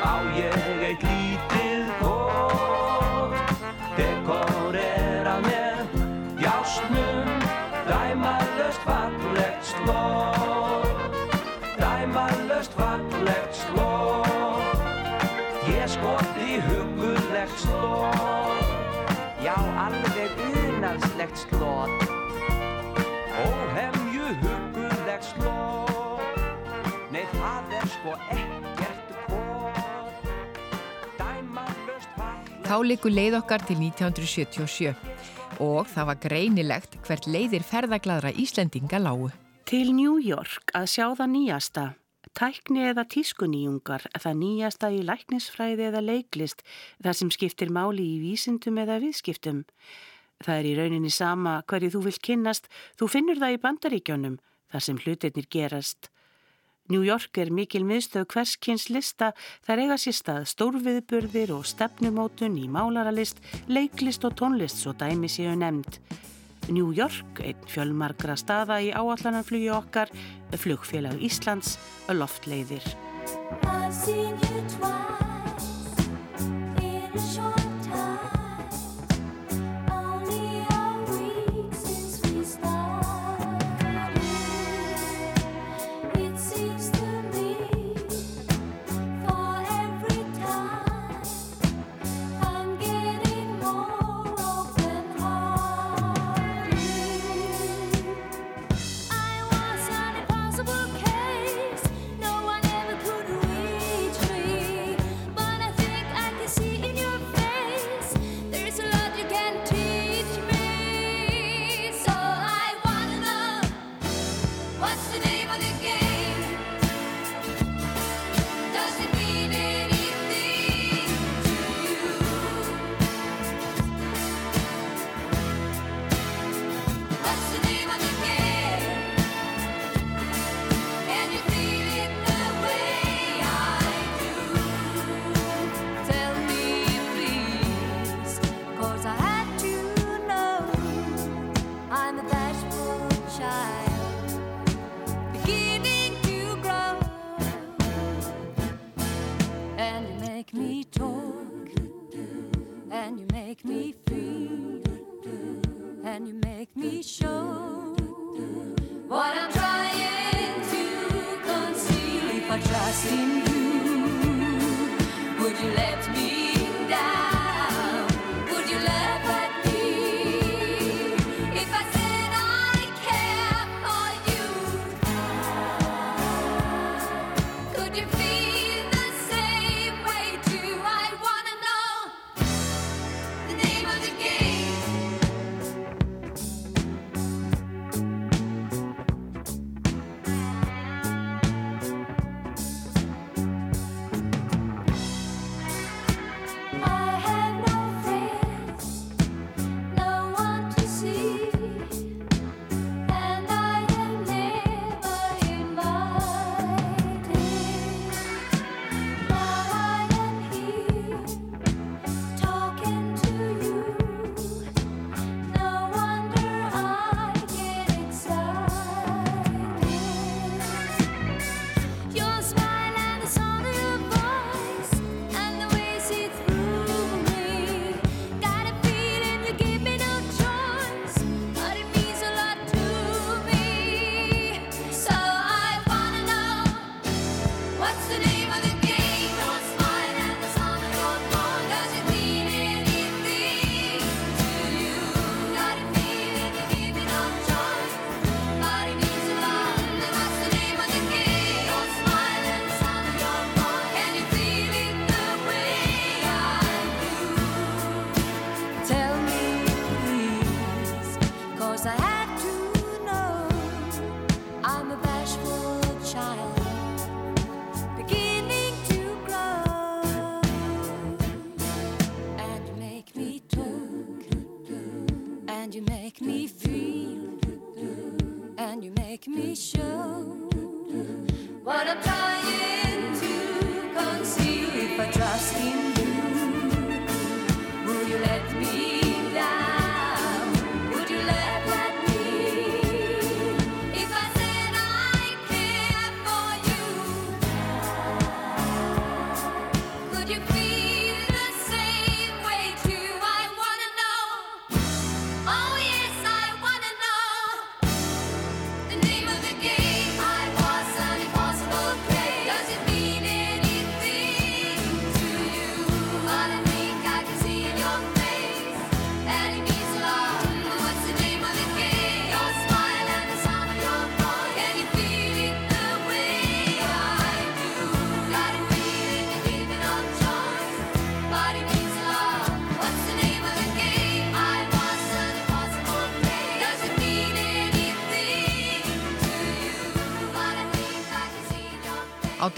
Á 0.03 0.15
ég 0.35 0.83
eitt 0.83 1.03
lítið 1.07 1.93
kór. 2.01 3.37
Dekorera 3.95 5.37
með 5.47 5.95
djásnum 6.41 7.31
Dæmalöst 7.87 8.83
fallegt 8.83 9.71
slór. 9.71 10.91
Dæmalöst 11.79 12.75
fallegt 12.75 13.55
slór. 13.63 14.67
Ég 15.71 15.87
skoti 15.95 16.59
hugulegt 16.67 17.59
slór. 17.63 18.59
Já, 19.47 19.59
alveg 19.87 20.31
unarslegt 20.51 21.47
slór 21.47 22.02
Þá 32.73 32.79
likur 32.89 33.13
leið 33.13 33.35
okkar 33.37 33.61
til 33.69 33.75
1977 33.85 34.93
og 35.61 35.89
það 35.93 36.07
var 36.09 36.19
greinilegt 36.23 36.95
hvert 37.05 37.27
leiðir 37.29 37.67
ferðagladra 37.69 38.31
Íslendinga 38.41 38.97
lágu. 38.97 39.27
Til 39.69 39.91
New 39.93 40.15
York 40.17 40.73
að 40.73 40.87
sjá 40.95 41.05
það 41.19 41.29
nýjasta. 41.35 41.85
Tækni 42.33 42.87
eða 42.95 43.05
tískunýjungar, 43.13 44.07
það 44.17 44.41
nýjasta 44.41 44.89
í 44.89 45.03
læknisfræði 45.05 45.91
eða 45.91 46.01
leiklist, 46.07 46.65
það 47.05 47.19
sem 47.21 47.35
skiptir 47.37 47.75
máli 47.77 48.09
í 48.15 48.17
vísindum 48.23 48.81
eða 48.81 49.03
viðskiptum. 49.05 49.67
Það 50.41 50.63
er 50.63 50.71
í 50.71 50.75
rauninni 50.81 51.13
sama 51.13 51.59
hverju 51.69 51.93
þú 51.93 52.05
vilt 52.09 52.25
kynnast, 52.25 52.73
þú 52.97 53.13
finnur 53.19 53.43
það 53.45 53.59
í 53.59 53.63
bandaríkjónum, 53.69 54.41
þar 54.73 54.89
sem 54.89 55.05
hlutirnir 55.05 55.53
gerast. 55.53 56.09
New 56.91 57.05
York 57.07 57.39
er 57.39 57.53
mikil 57.55 57.85
miðstöð 57.87 58.27
hverskins 58.33 58.89
lista, 58.91 59.31
þar 59.63 59.85
eiga 59.85 59.99
sér 60.01 60.17
stað 60.19 60.49
stórviðburðir 60.51 61.53
og 61.55 61.67
stefnumótun 61.69 62.59
í 62.59 62.67
málaralist, 62.67 63.39
leiklist 63.71 64.27
og 64.27 64.35
tónlist 64.41 64.83
svo 64.83 64.97
dæmi 64.99 65.31
séu 65.31 65.55
nefnd. 65.55 66.01
New 66.71 66.93
York, 66.95 67.41
einn 67.43 67.63
fjölmargra 67.71 68.37
staða 68.39 68.81
í 68.83 68.93
áallanarflugi 68.95 69.71
okkar, 69.75 70.13
flugfélag 70.55 71.23
Íslands, 71.23 71.77
loftleiðir. 72.11 72.87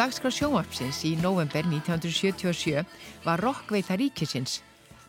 dagskrá 0.04 0.28
sjónvapsins 0.28 0.98
í 1.08 1.14
november 1.16 1.64
1977 1.64 2.82
var 3.24 3.40
Rokkveita 3.40 3.96
ríkisins. 3.96 4.58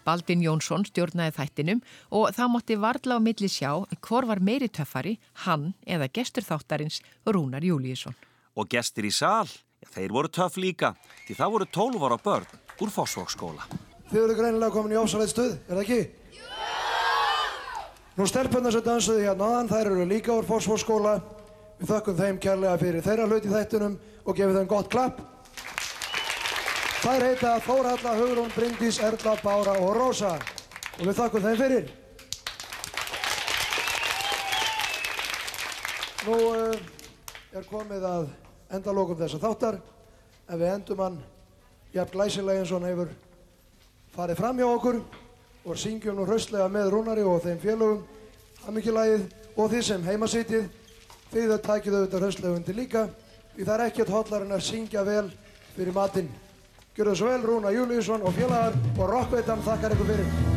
Baldin 0.08 0.40
Jónsson 0.46 0.86
stjórnaði 0.88 1.34
þættinum 1.36 1.82
og 2.16 2.30
það 2.38 2.52
mótti 2.54 2.78
varla 2.80 3.18
á 3.18 3.20
milli 3.20 3.50
sjá 3.52 3.74
hvort 4.06 4.30
var 4.30 4.40
meiri 4.40 4.70
töffari, 4.72 5.18
hann 5.44 5.74
eða 5.84 6.08
gestur 6.16 6.48
þáttarins 6.48 7.02
Rúnar 7.28 7.66
Júliusson. 7.66 8.16
Og 8.56 8.70
gestur 8.72 9.10
í 9.10 9.12
sál, 9.12 9.52
þeir 9.92 10.16
voru 10.16 10.32
töff 10.32 10.56
líka, 10.62 10.94
því 11.28 11.40
það 11.42 11.54
voru 11.58 11.70
12 11.82 12.08
ára 12.08 12.22
börn 12.30 12.56
úr 12.80 12.96
fósvóksskóla. 12.96 13.68
Þið 14.14 14.22
voru 14.22 14.40
greinilega 14.40 14.72
komin 14.78 14.96
í 14.96 15.02
ósalætt 15.02 15.36
stuð, 15.36 15.60
er 15.68 15.76
það 15.76 15.84
ekki? 15.84 16.02
Jú! 16.40 16.50
Nú 18.16 18.32
stelpunna 18.32 18.72
sem 18.72 18.86
dansuði 18.86 19.28
hérna 19.28 19.52
aðan, 19.52 19.76
þær 19.76 19.92
eru 19.92 20.08
líka 20.08 20.32
úr 20.32 20.48
fósvóksskóla. 20.48 21.20
Við 21.82 21.90
þökkum 21.92 22.22
þeim 22.22 22.38
kærlega 22.40 22.80
fyrir 22.80 23.04
þeirra 23.04 23.26
hlut 23.28 23.44
í 23.44 23.52
þættunum 23.52 23.98
og 24.26 24.36
gefið 24.36 24.60
þeim 24.60 24.70
gott 24.70 24.90
klapp. 24.92 25.22
Þær 27.06 27.22
heita 27.22 27.52
Þórhalla, 27.62 28.16
Hugrún, 28.18 28.50
Bryndís, 28.56 28.98
Erla, 28.98 29.36
Bára 29.44 29.76
og 29.78 29.92
Rósa. 29.94 30.32
Og 30.98 31.04
við 31.06 31.18
þakkum 31.20 31.44
þeim 31.44 31.60
fyrir. 31.60 31.92
Nú 36.26 36.40
eh, 36.56 36.80
er 37.54 37.68
komið 37.70 38.08
að 38.10 38.26
endalókum 38.74 39.20
þessa 39.20 39.38
þáttar. 39.44 39.78
En 40.50 40.58
við 40.58 40.72
endum 40.72 41.04
hann 41.06 41.20
jafn 41.94 42.16
glæsilega 42.16 42.64
eins 42.64 42.72
og 42.74 42.82
hann 42.82 42.90
hefur 42.90 43.12
farið 44.16 44.42
fram 44.42 44.64
hjá 44.64 44.66
okkur. 44.72 44.98
Og 45.66 45.78
syngjum 45.78 46.18
nú 46.18 46.26
hraustlega 46.26 46.66
með 46.74 46.90
Rúnari 46.96 47.28
og 47.30 47.44
þeim 47.46 47.62
félögum. 47.62 48.02
Hammingilægið 48.66 49.28
og 49.54 49.70
því 49.70 49.84
sem 49.86 50.10
heimasýtið 50.10 50.66
því 51.30 51.46
þau 51.52 51.62
tækir 51.70 51.94
þau 51.94 52.00
auðvitað 52.00 52.26
hraustlega 52.26 52.58
undir 52.58 52.80
líka. 52.82 53.06
Því 53.56 53.64
það 53.64 53.76
er 53.76 53.86
ekkert 53.86 54.12
hóllar 54.12 54.44
en 54.44 54.58
að 54.58 54.66
syngja 54.68 55.06
vel 55.08 55.30
fyrir 55.78 55.96
matinn. 55.96 56.28
Gjör 56.96 57.12
það 57.12 57.18
svo 57.22 57.32
vel 57.32 57.46
Rúna 57.48 57.72
Júliusson 57.76 58.28
og 58.28 58.36
félagar 58.36 58.76
og 58.98 59.08
Rokkveitan 59.14 59.64
þakkar 59.64 59.96
ykkur 59.96 60.12
fyrir. 60.12 60.55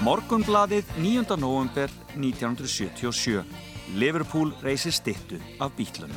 Morgunbladið 0.00 0.86
9. 0.96 1.36
november 1.36 1.90
1977. 2.16 3.42
Liverpool 4.00 4.48
reysir 4.64 4.94
stittu 4.96 5.36
af 5.60 5.74
bítlunum. 5.76 6.16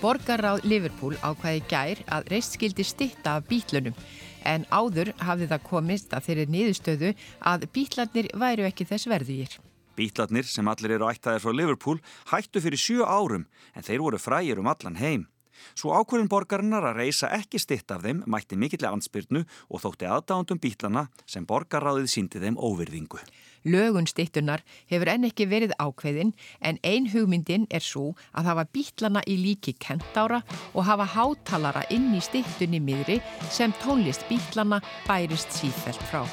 Borgarráð 0.00 0.64
Liverpool 0.66 1.14
ákvaði 1.22 1.60
gær 1.70 2.00
að 2.10 2.26
reist 2.32 2.56
skildi 2.58 2.82
stitta 2.82 3.36
af 3.38 3.46
bítlunum 3.46 3.94
en 4.42 4.66
áður 4.74 5.12
hafði 5.22 5.46
það 5.52 5.62
komist 5.68 6.16
að 6.18 6.26
þeirri 6.26 6.46
niðurstöðu 6.56 7.12
að 7.52 7.68
bítlarnir 7.76 8.32
væru 8.34 8.66
ekki 8.66 8.88
þess 8.90 9.06
verðugir. 9.06 9.54
Bítlarnir 9.94 10.50
sem 10.50 10.66
allir 10.66 10.96
eru 10.96 11.06
ættaðir 11.06 11.44
frá 11.46 11.54
Liverpool 11.54 12.02
hættu 12.32 12.64
fyrir 12.66 12.82
sjö 12.82 13.06
árum 13.06 13.46
en 13.78 13.86
þeir 13.86 14.02
voru 14.02 14.18
frægir 14.18 14.58
um 14.58 14.74
allan 14.74 14.98
heim. 14.98 15.28
Svo 15.74 15.94
ákvörðin 15.96 16.30
borgarinnar 16.32 16.86
að 16.90 17.00
reysa 17.02 17.30
ekki 17.34 17.60
stitt 17.62 17.90
af 17.94 18.04
þeim 18.04 18.22
mætti 18.30 18.58
mikillega 18.60 18.94
ansbyrnu 18.94 19.44
og 19.70 19.82
þótti 19.84 20.10
aðdándum 20.10 20.60
býtlana 20.62 21.08
sem 21.26 21.46
borgarráðið 21.48 22.10
síndi 22.12 22.42
þeim 22.42 22.58
óvirðingu. 22.60 23.20
Lögun 23.64 24.06
stittunar 24.06 24.60
hefur 24.90 25.08
enn 25.08 25.24
ekki 25.30 25.46
verið 25.48 25.72
ákveðin 25.80 26.34
en 26.60 26.80
ein 26.84 27.08
hugmyndin 27.14 27.64
er 27.72 27.84
svo 27.84 28.10
að 28.36 28.50
hafa 28.50 28.66
býtlana 28.76 29.24
í 29.24 29.38
líki 29.40 29.72
kentára 29.80 30.42
og 30.74 30.84
hafa 30.84 31.08
hátalara 31.16 31.86
inn 31.94 32.12
í 32.12 32.20
stittunni 32.24 32.82
miðri 32.84 33.22
sem 33.48 33.72
tónlist 33.80 34.28
býtlana 34.28 34.82
bærist 35.08 35.56
sífælt 35.56 36.04
frá. 36.10 36.28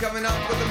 coming 0.00 0.24
up 0.24 0.48
with 0.48 0.58
the 0.58 0.69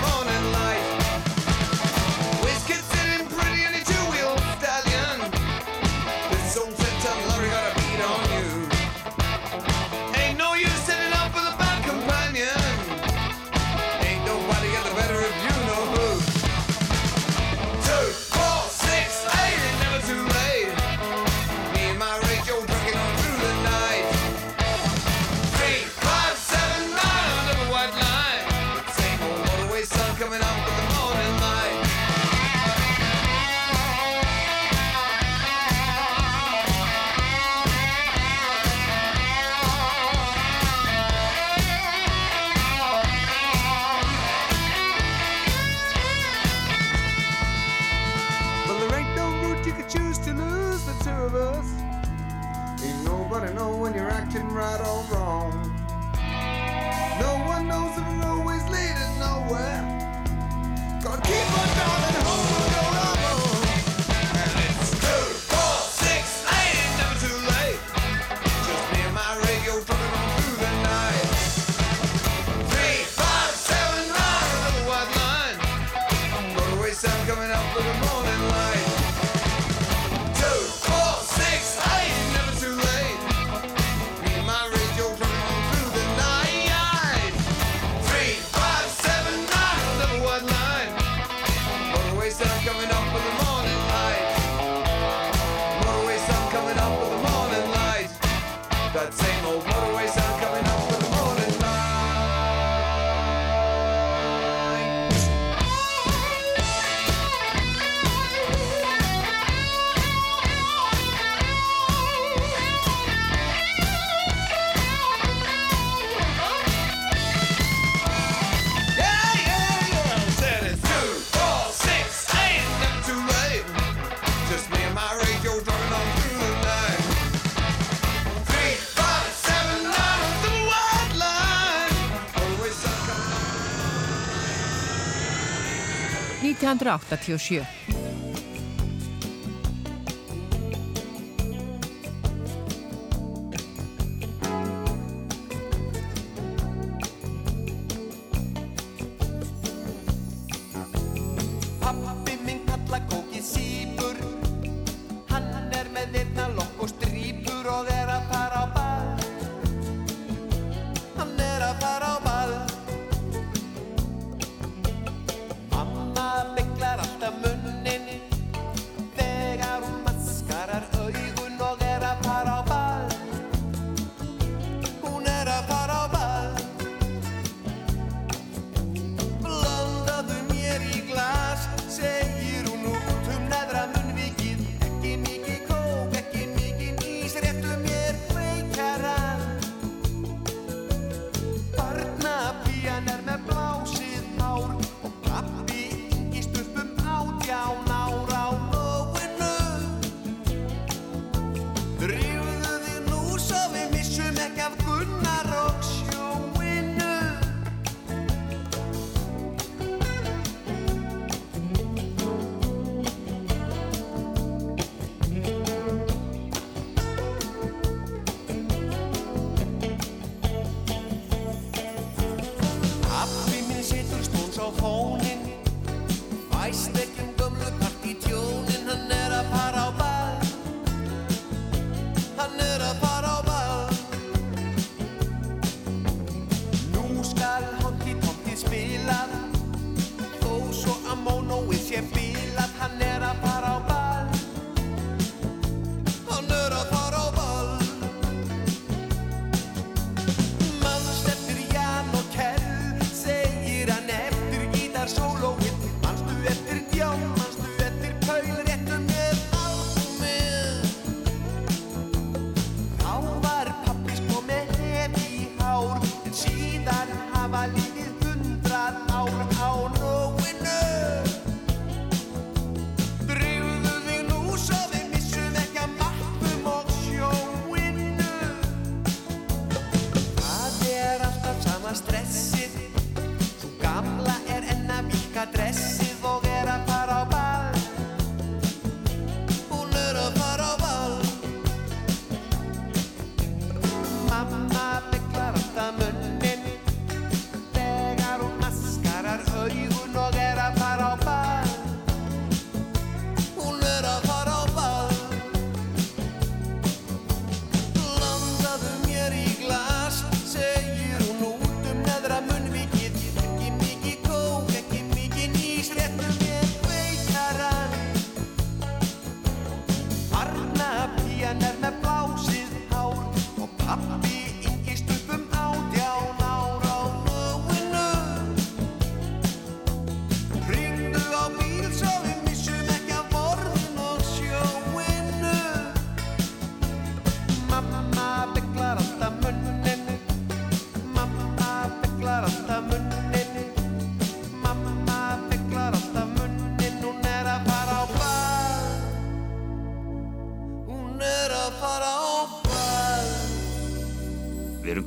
1987 136.59 137.98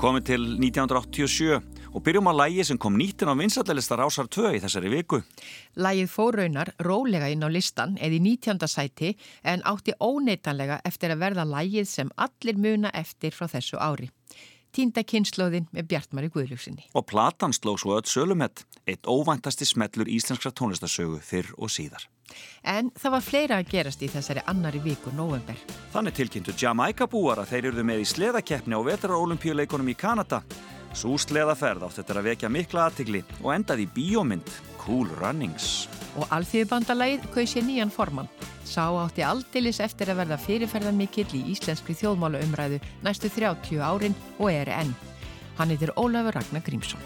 komið 0.02 0.24
til 0.26 0.44
1987 0.58 1.58
og 1.92 2.02
byrjum 2.02 2.26
á 2.26 2.34
lægi 2.34 2.64
sem 2.66 2.78
kom 2.80 2.96
nýttin 2.98 3.30
á 3.30 3.38
vinsallista 3.38 3.94
Rásar 4.00 4.26
2 4.26 4.56
í 4.56 4.62
þessari 4.64 4.90
viku. 4.90 5.20
Lægið 5.78 6.08
fór 6.10 6.38
raunar 6.40 6.72
rólega 6.82 7.28
inn 7.30 7.44
á 7.46 7.48
listan 7.52 7.94
eða 8.00 8.18
í 8.18 8.22
19. 8.24 8.66
sæti 8.66 9.12
en 9.46 9.62
átti 9.62 9.94
óneitanlega 10.02 10.80
eftir 10.88 11.14
að 11.14 11.22
verða 11.22 11.46
lægið 11.46 11.86
sem 11.86 12.10
allir 12.16 12.58
muna 12.58 12.90
eftir 12.98 13.36
frá 13.36 13.46
þessu 13.46 13.78
ári. 13.78 14.10
Tínda 14.72 15.02
kynnslóðin 15.04 15.66
með 15.68 15.88
Bjartmari 15.90 16.30
Guðlugsinni. 16.32 16.86
Og 16.96 17.04
platan 17.10 17.52
sló 17.52 17.74
svo 17.76 17.98
öll 17.98 18.08
sölumett, 18.08 18.64
eitt 18.88 19.04
óvæntasti 19.04 19.68
smellur 19.68 20.08
íslenskra 20.08 20.48
tónlistasögu 20.48 21.18
fyrr 21.20 21.50
og 21.58 21.68
síðar. 21.68 22.06
En 22.64 22.88
það 22.96 23.12
var 23.12 23.26
fleira 23.26 23.58
að 23.60 23.68
gerast 23.74 24.00
í 24.00 24.08
þessari 24.08 24.40
annari 24.48 24.80
viku 24.80 25.12
november. 25.12 25.58
Þannig 25.92 26.16
tilkynntu 26.16 26.56
Jamaica 26.56 27.04
búar 27.04 27.42
að 27.42 27.52
þeir 27.52 27.68
eruðu 27.68 27.84
með 27.90 28.00
í 28.00 28.10
sleðakeppni 28.14 28.72
á 28.72 28.80
vetrarólympíuleikunum 28.88 29.92
í 29.92 29.98
Kanada. 29.98 30.40
Sú 30.96 31.18
sleðaferð 31.20 31.84
átt 31.90 32.00
þetta 32.00 32.16
að 32.20 32.30
vekja 32.30 32.52
mikla 32.52 32.88
aðtigli 32.88 33.22
og 33.42 33.52
endaði 33.52 33.84
í 33.84 33.92
bíómynd 33.92 34.56
Cool 34.82 35.10
Runnings. 35.20 35.86
Og 36.18 36.26
alþjóðbandalagið 36.34 37.28
kaus 37.34 37.54
sér 37.54 37.66
nýjan 37.66 37.92
formann. 37.92 38.30
Sá 38.68 38.84
átti 39.02 39.24
aldeilis 39.26 39.80
eftir 39.84 40.12
að 40.12 40.22
verða 40.22 40.40
fyrirferðan 40.42 40.98
mikill 40.98 41.28
í 41.38 41.44
íslenskri 41.54 41.96
þjóðmála 41.98 42.42
umræðu 42.46 42.80
næstu 43.04 43.30
30 43.32 43.82
árin 43.82 44.18
og 44.38 44.50
er 44.52 44.72
enn. 44.82 44.94
Hann 45.58 45.74
heitir 45.74 45.94
Ólafur 45.96 46.38
Ragnar 46.38 46.64
Grímsson. 46.66 47.00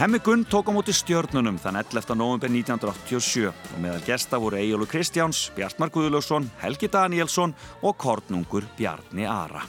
Hemmi 0.00 0.18
Gunn 0.18 0.46
tók 0.48 0.68
á 0.68 0.72
móti 0.72 0.94
stjörnunum 0.96 1.58
þann 1.60 1.76
11. 1.76 2.14
november 2.16 2.48
1987 2.48 3.50
og 3.52 3.80
meðal 3.84 4.00
gesta 4.06 4.38
voru 4.40 4.56
Eyjólu 4.56 4.86
Kristjáns, 4.88 5.50
Bjartmar 5.52 5.90
Guðlaugsson, 5.92 6.46
Helgi 6.62 6.88
Danielsson 6.88 7.52
og 7.84 7.98
kornungur 8.00 8.64
Bjarni 8.78 9.28
Ara. 9.28 9.60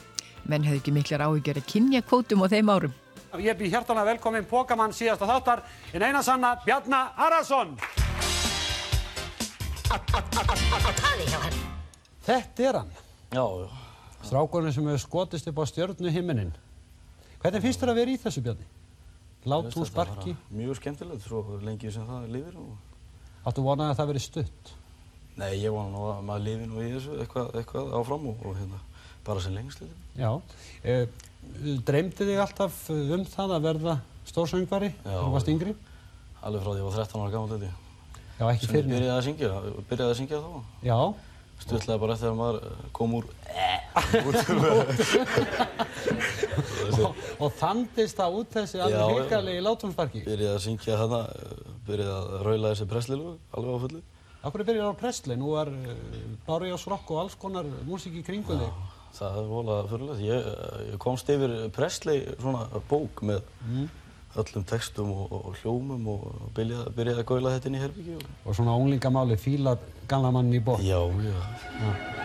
Menn 0.48 0.64
hefði 0.64 0.80
ekki 0.80 0.96
miklar 0.96 1.26
áhyggjur 1.26 1.60
að 1.60 1.68
kynja 1.74 2.00
kvótum 2.00 2.40
á 2.40 2.48
þeim 2.48 2.72
árum. 2.72 2.96
Ég 3.44 3.60
býð 3.60 3.76
hjartalega 3.76 4.08
velkomin 4.14 4.48
Pókamann 4.48 4.96
síðasta 4.96 5.28
þáttar 5.28 5.66
en 5.92 6.08
eina 6.08 6.24
sanna 6.24 6.56
Bjarna 6.64 7.04
Arason. 7.28 7.76
Þetta 12.24 12.70
er 12.70 12.80
hann. 12.80 13.00
Já, 13.36 13.44
já. 13.44 13.68
Strákurinn 14.24 14.72
sem 14.72 14.88
hefur 14.88 15.08
skotist 15.10 15.52
upp 15.52 15.60
á 15.60 15.64
stjörnu 15.68 16.08
himinin. 16.08 16.56
Hvernig 17.44 17.68
finnst 17.68 17.84
þér 17.84 17.92
að 17.92 18.00
vera 18.06 18.16
í 18.16 18.22
þessu 18.24 18.48
Bjarni? 18.48 18.72
látt 19.48 19.76
úr 19.76 19.88
sparki. 19.88 20.36
Mjög 20.54 20.78
skemmtilegt, 20.78 21.26
svo 21.26 21.58
lengið 21.62 21.96
sem 21.96 22.06
það 22.08 22.30
lifir. 22.36 22.60
Áttu 23.42 23.64
vonaði 23.64 23.94
að 23.94 24.00
það 24.00 24.10
veri 24.12 24.22
stutt? 24.22 24.72
Nei, 25.40 25.50
ég 25.62 25.72
vonaði 25.74 26.12
að 26.12 26.24
maður 26.28 26.46
lifi 26.46 26.68
nú 26.70 26.82
í 26.82 26.90
þessu 26.92 27.18
eitthvað, 27.24 27.52
eitthvað 27.60 27.92
áfram 27.98 28.26
og, 28.30 28.46
og 28.46 28.58
hérna, 28.60 28.80
bara 29.26 29.44
sem 29.44 29.54
lengst 29.56 29.82
litur. 29.82 30.02
Já, 30.18 30.30
eh, 30.84 31.06
dreymdi 31.88 32.28
þig 32.28 32.42
alltaf 32.44 32.82
um 32.92 33.24
það 33.32 33.56
að 33.56 33.66
verða 33.66 33.96
stórsöngvari, 34.28 34.92
þegar 35.02 35.24
þú 35.24 35.32
varst 35.36 35.52
yngri? 35.52 35.74
Alveg 36.42 36.62
frá 36.62 36.70
því 36.70 36.76
að 36.76 36.82
ég 36.82 36.88
var 36.88 36.98
13 37.00 37.22
ára 37.22 37.32
gammal 37.32 37.52
þetta. 37.56 37.72
Já, 38.38 38.44
ekki 38.50 38.68
fyrir. 38.68 38.82
Sem 38.82 38.92
ég 38.92 38.96
byrjaði 38.96 39.16
að 39.16 39.26
syngja, 39.26 39.50
byrjaði 39.90 40.12
að 40.12 40.18
syngja 40.20 40.42
þá. 40.42 40.50
Já. 40.86 40.98
Stutlaði 41.62 42.00
bara 42.02 42.14
eftir 42.16 42.30
að 42.32 42.38
maður 42.38 42.56
eh, 42.66 42.86
kom 42.96 43.12
úr 43.18 43.26
og, 46.98 47.12
og 47.44 47.52
þandist 47.60 48.18
það 48.18 48.38
út 48.40 48.56
þessi 48.56 48.80
alveg 48.82 49.12
hrigalegi 49.20 49.60
látumsparki? 49.66 50.24
Byrjaði 50.26 50.56
að 50.56 50.64
syngja 50.64 50.98
hana, 50.98 51.20
eh, 51.36 51.76
byrjaði 51.86 52.16
að 52.16 52.46
raula 52.48 52.72
þessi 52.72 52.88
presslilu 52.90 53.36
alveg 53.54 53.78
á 53.78 53.82
fulli. 53.84 54.02
Akkur 54.42 54.64
er 54.64 54.68
byrjaði 54.72 54.90
á 54.90 55.00
pressli? 55.04 55.38
Nú 55.38 55.54
var 55.54 55.70
eh, 55.70 56.26
Bárjós 56.48 56.88
Rokk 56.90 57.14
og 57.14 57.22
alls 57.22 57.38
konar 57.38 57.68
músík 57.86 58.18
í 58.18 58.26
kringu 58.26 58.58
þig. 58.58 58.82
Það 59.12 59.38
er 59.38 59.48
volað 59.50 59.90
fyrirlega. 59.92 60.22
Ég, 60.24 60.46
ég 60.88 61.00
komst 61.02 61.30
yfir 61.30 61.52
pressli 61.76 62.16
svona 62.40 62.64
bók 62.90 63.22
með 63.28 63.44
mm 63.68 63.90
öllum 64.40 64.64
textum 64.64 65.12
og, 65.12 65.32
og 65.38 65.60
hljómum 65.60 66.08
og 66.14 66.26
byrjaði 66.56 66.96
byrja 66.96 67.18
að 67.20 67.28
góila 67.28 67.54
þetta 67.56 67.70
inn 67.70 67.78
í 67.78 67.84
herbyggi. 67.84 68.18
Og 68.46 68.56
svona 68.56 68.76
ónglingamáli, 68.78 69.38
fíla 69.40 69.76
ganlamann 70.08 70.52
í 70.54 70.62
bótt. 70.64 70.84
Já, 70.86 71.00
já. 71.28 71.38
já. 71.82 72.21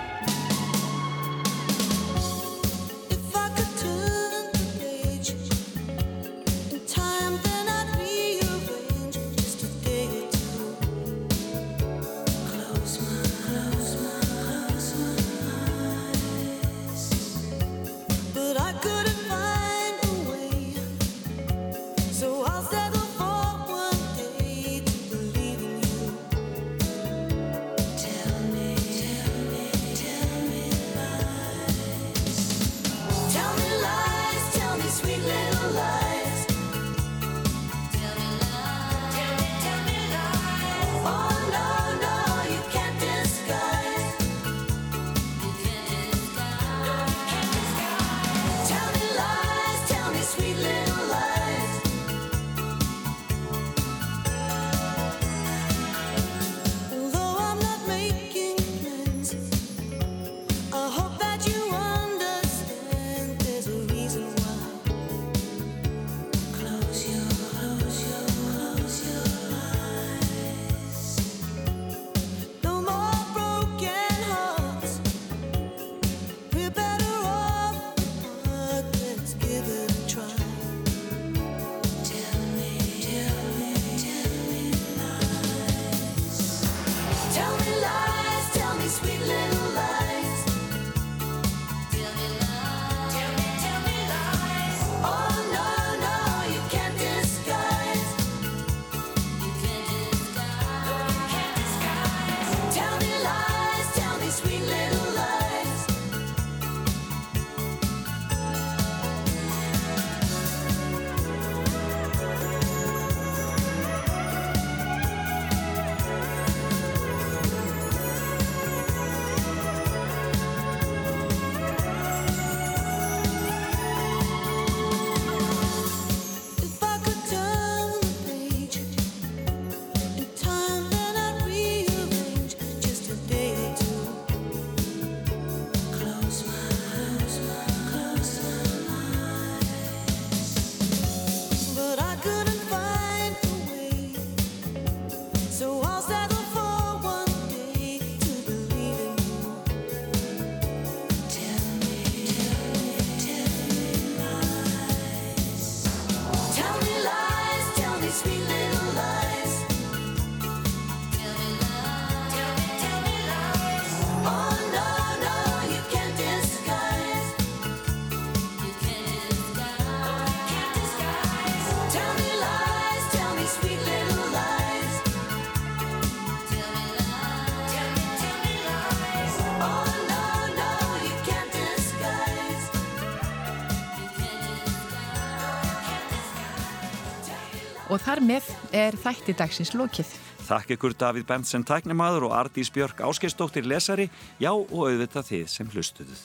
þar 188.08 188.24
með 188.24 188.51
er 188.76 188.95
þætti 188.95 189.36
dagsins 189.36 189.74
lokið. 189.76 190.12
Takk 190.47 190.72
ykkur 190.78 190.95
Davíð 190.95 191.26
Bentsen 191.28 191.66
tæknimaður 191.68 192.30
og 192.30 192.36
Ardís 192.38 192.72
Björk 192.72 193.01
Áskistóttir 193.03 193.68
lesari, 193.68 194.08
já 194.39 194.53
og 194.53 194.72
auðvitað 194.72 195.28
þið 195.32 195.49
sem 195.51 195.74
hlustuðuð. 195.74 196.22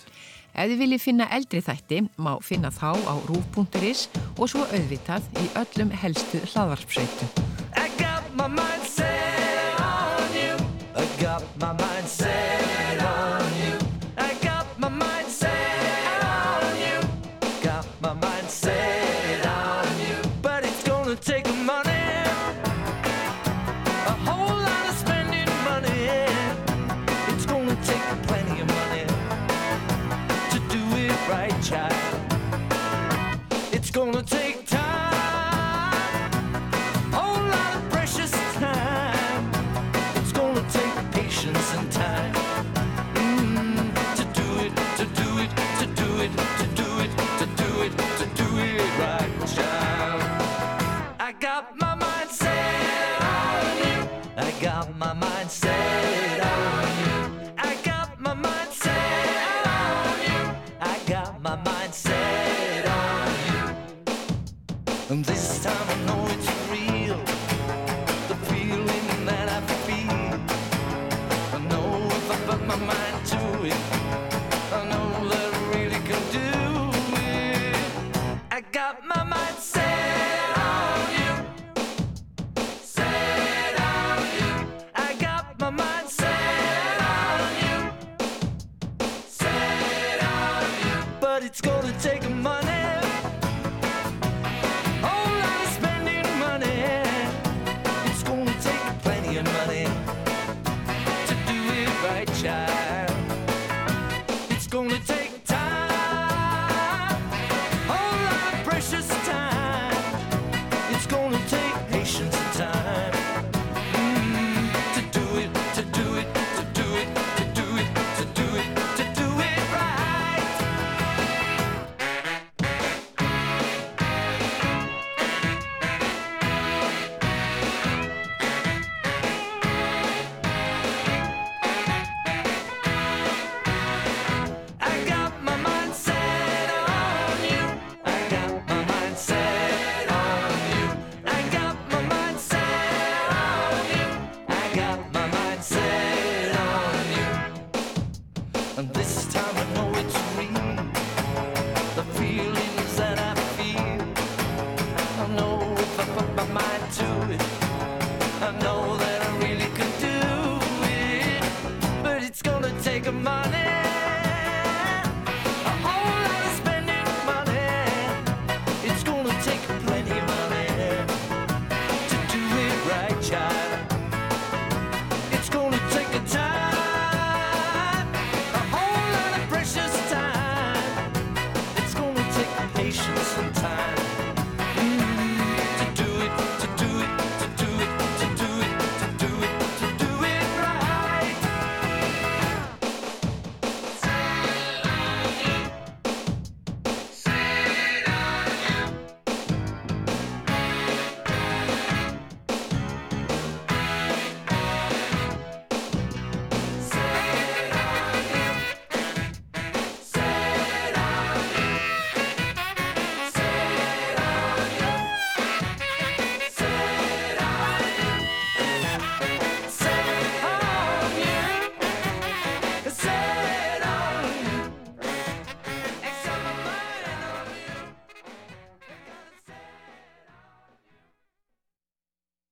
Ef 0.52 0.68
þið 0.68 0.82
viljið 0.84 1.02
finna 1.02 1.26
eldri 1.32 1.62
þætti, 1.64 2.02
má 2.22 2.36
finna 2.44 2.70
þá 2.70 2.92
á 3.08 3.14
rúf.is 3.26 4.06
og 4.36 4.52
svo 4.52 4.66
auðvitað 4.68 5.26
í 5.42 5.48
öllum 5.58 5.90
helstu 6.04 6.44
hlaðvarpsveitum. 6.52 7.34
I 7.74 7.88
got 7.98 8.30
my 8.36 8.46
mind 8.46 8.86
set 8.86 9.80
on 9.82 10.38
you 10.38 10.54
I 10.94 11.08
got 11.18 11.46
my 11.58 11.72
mind 11.72 12.06
set 12.06 12.51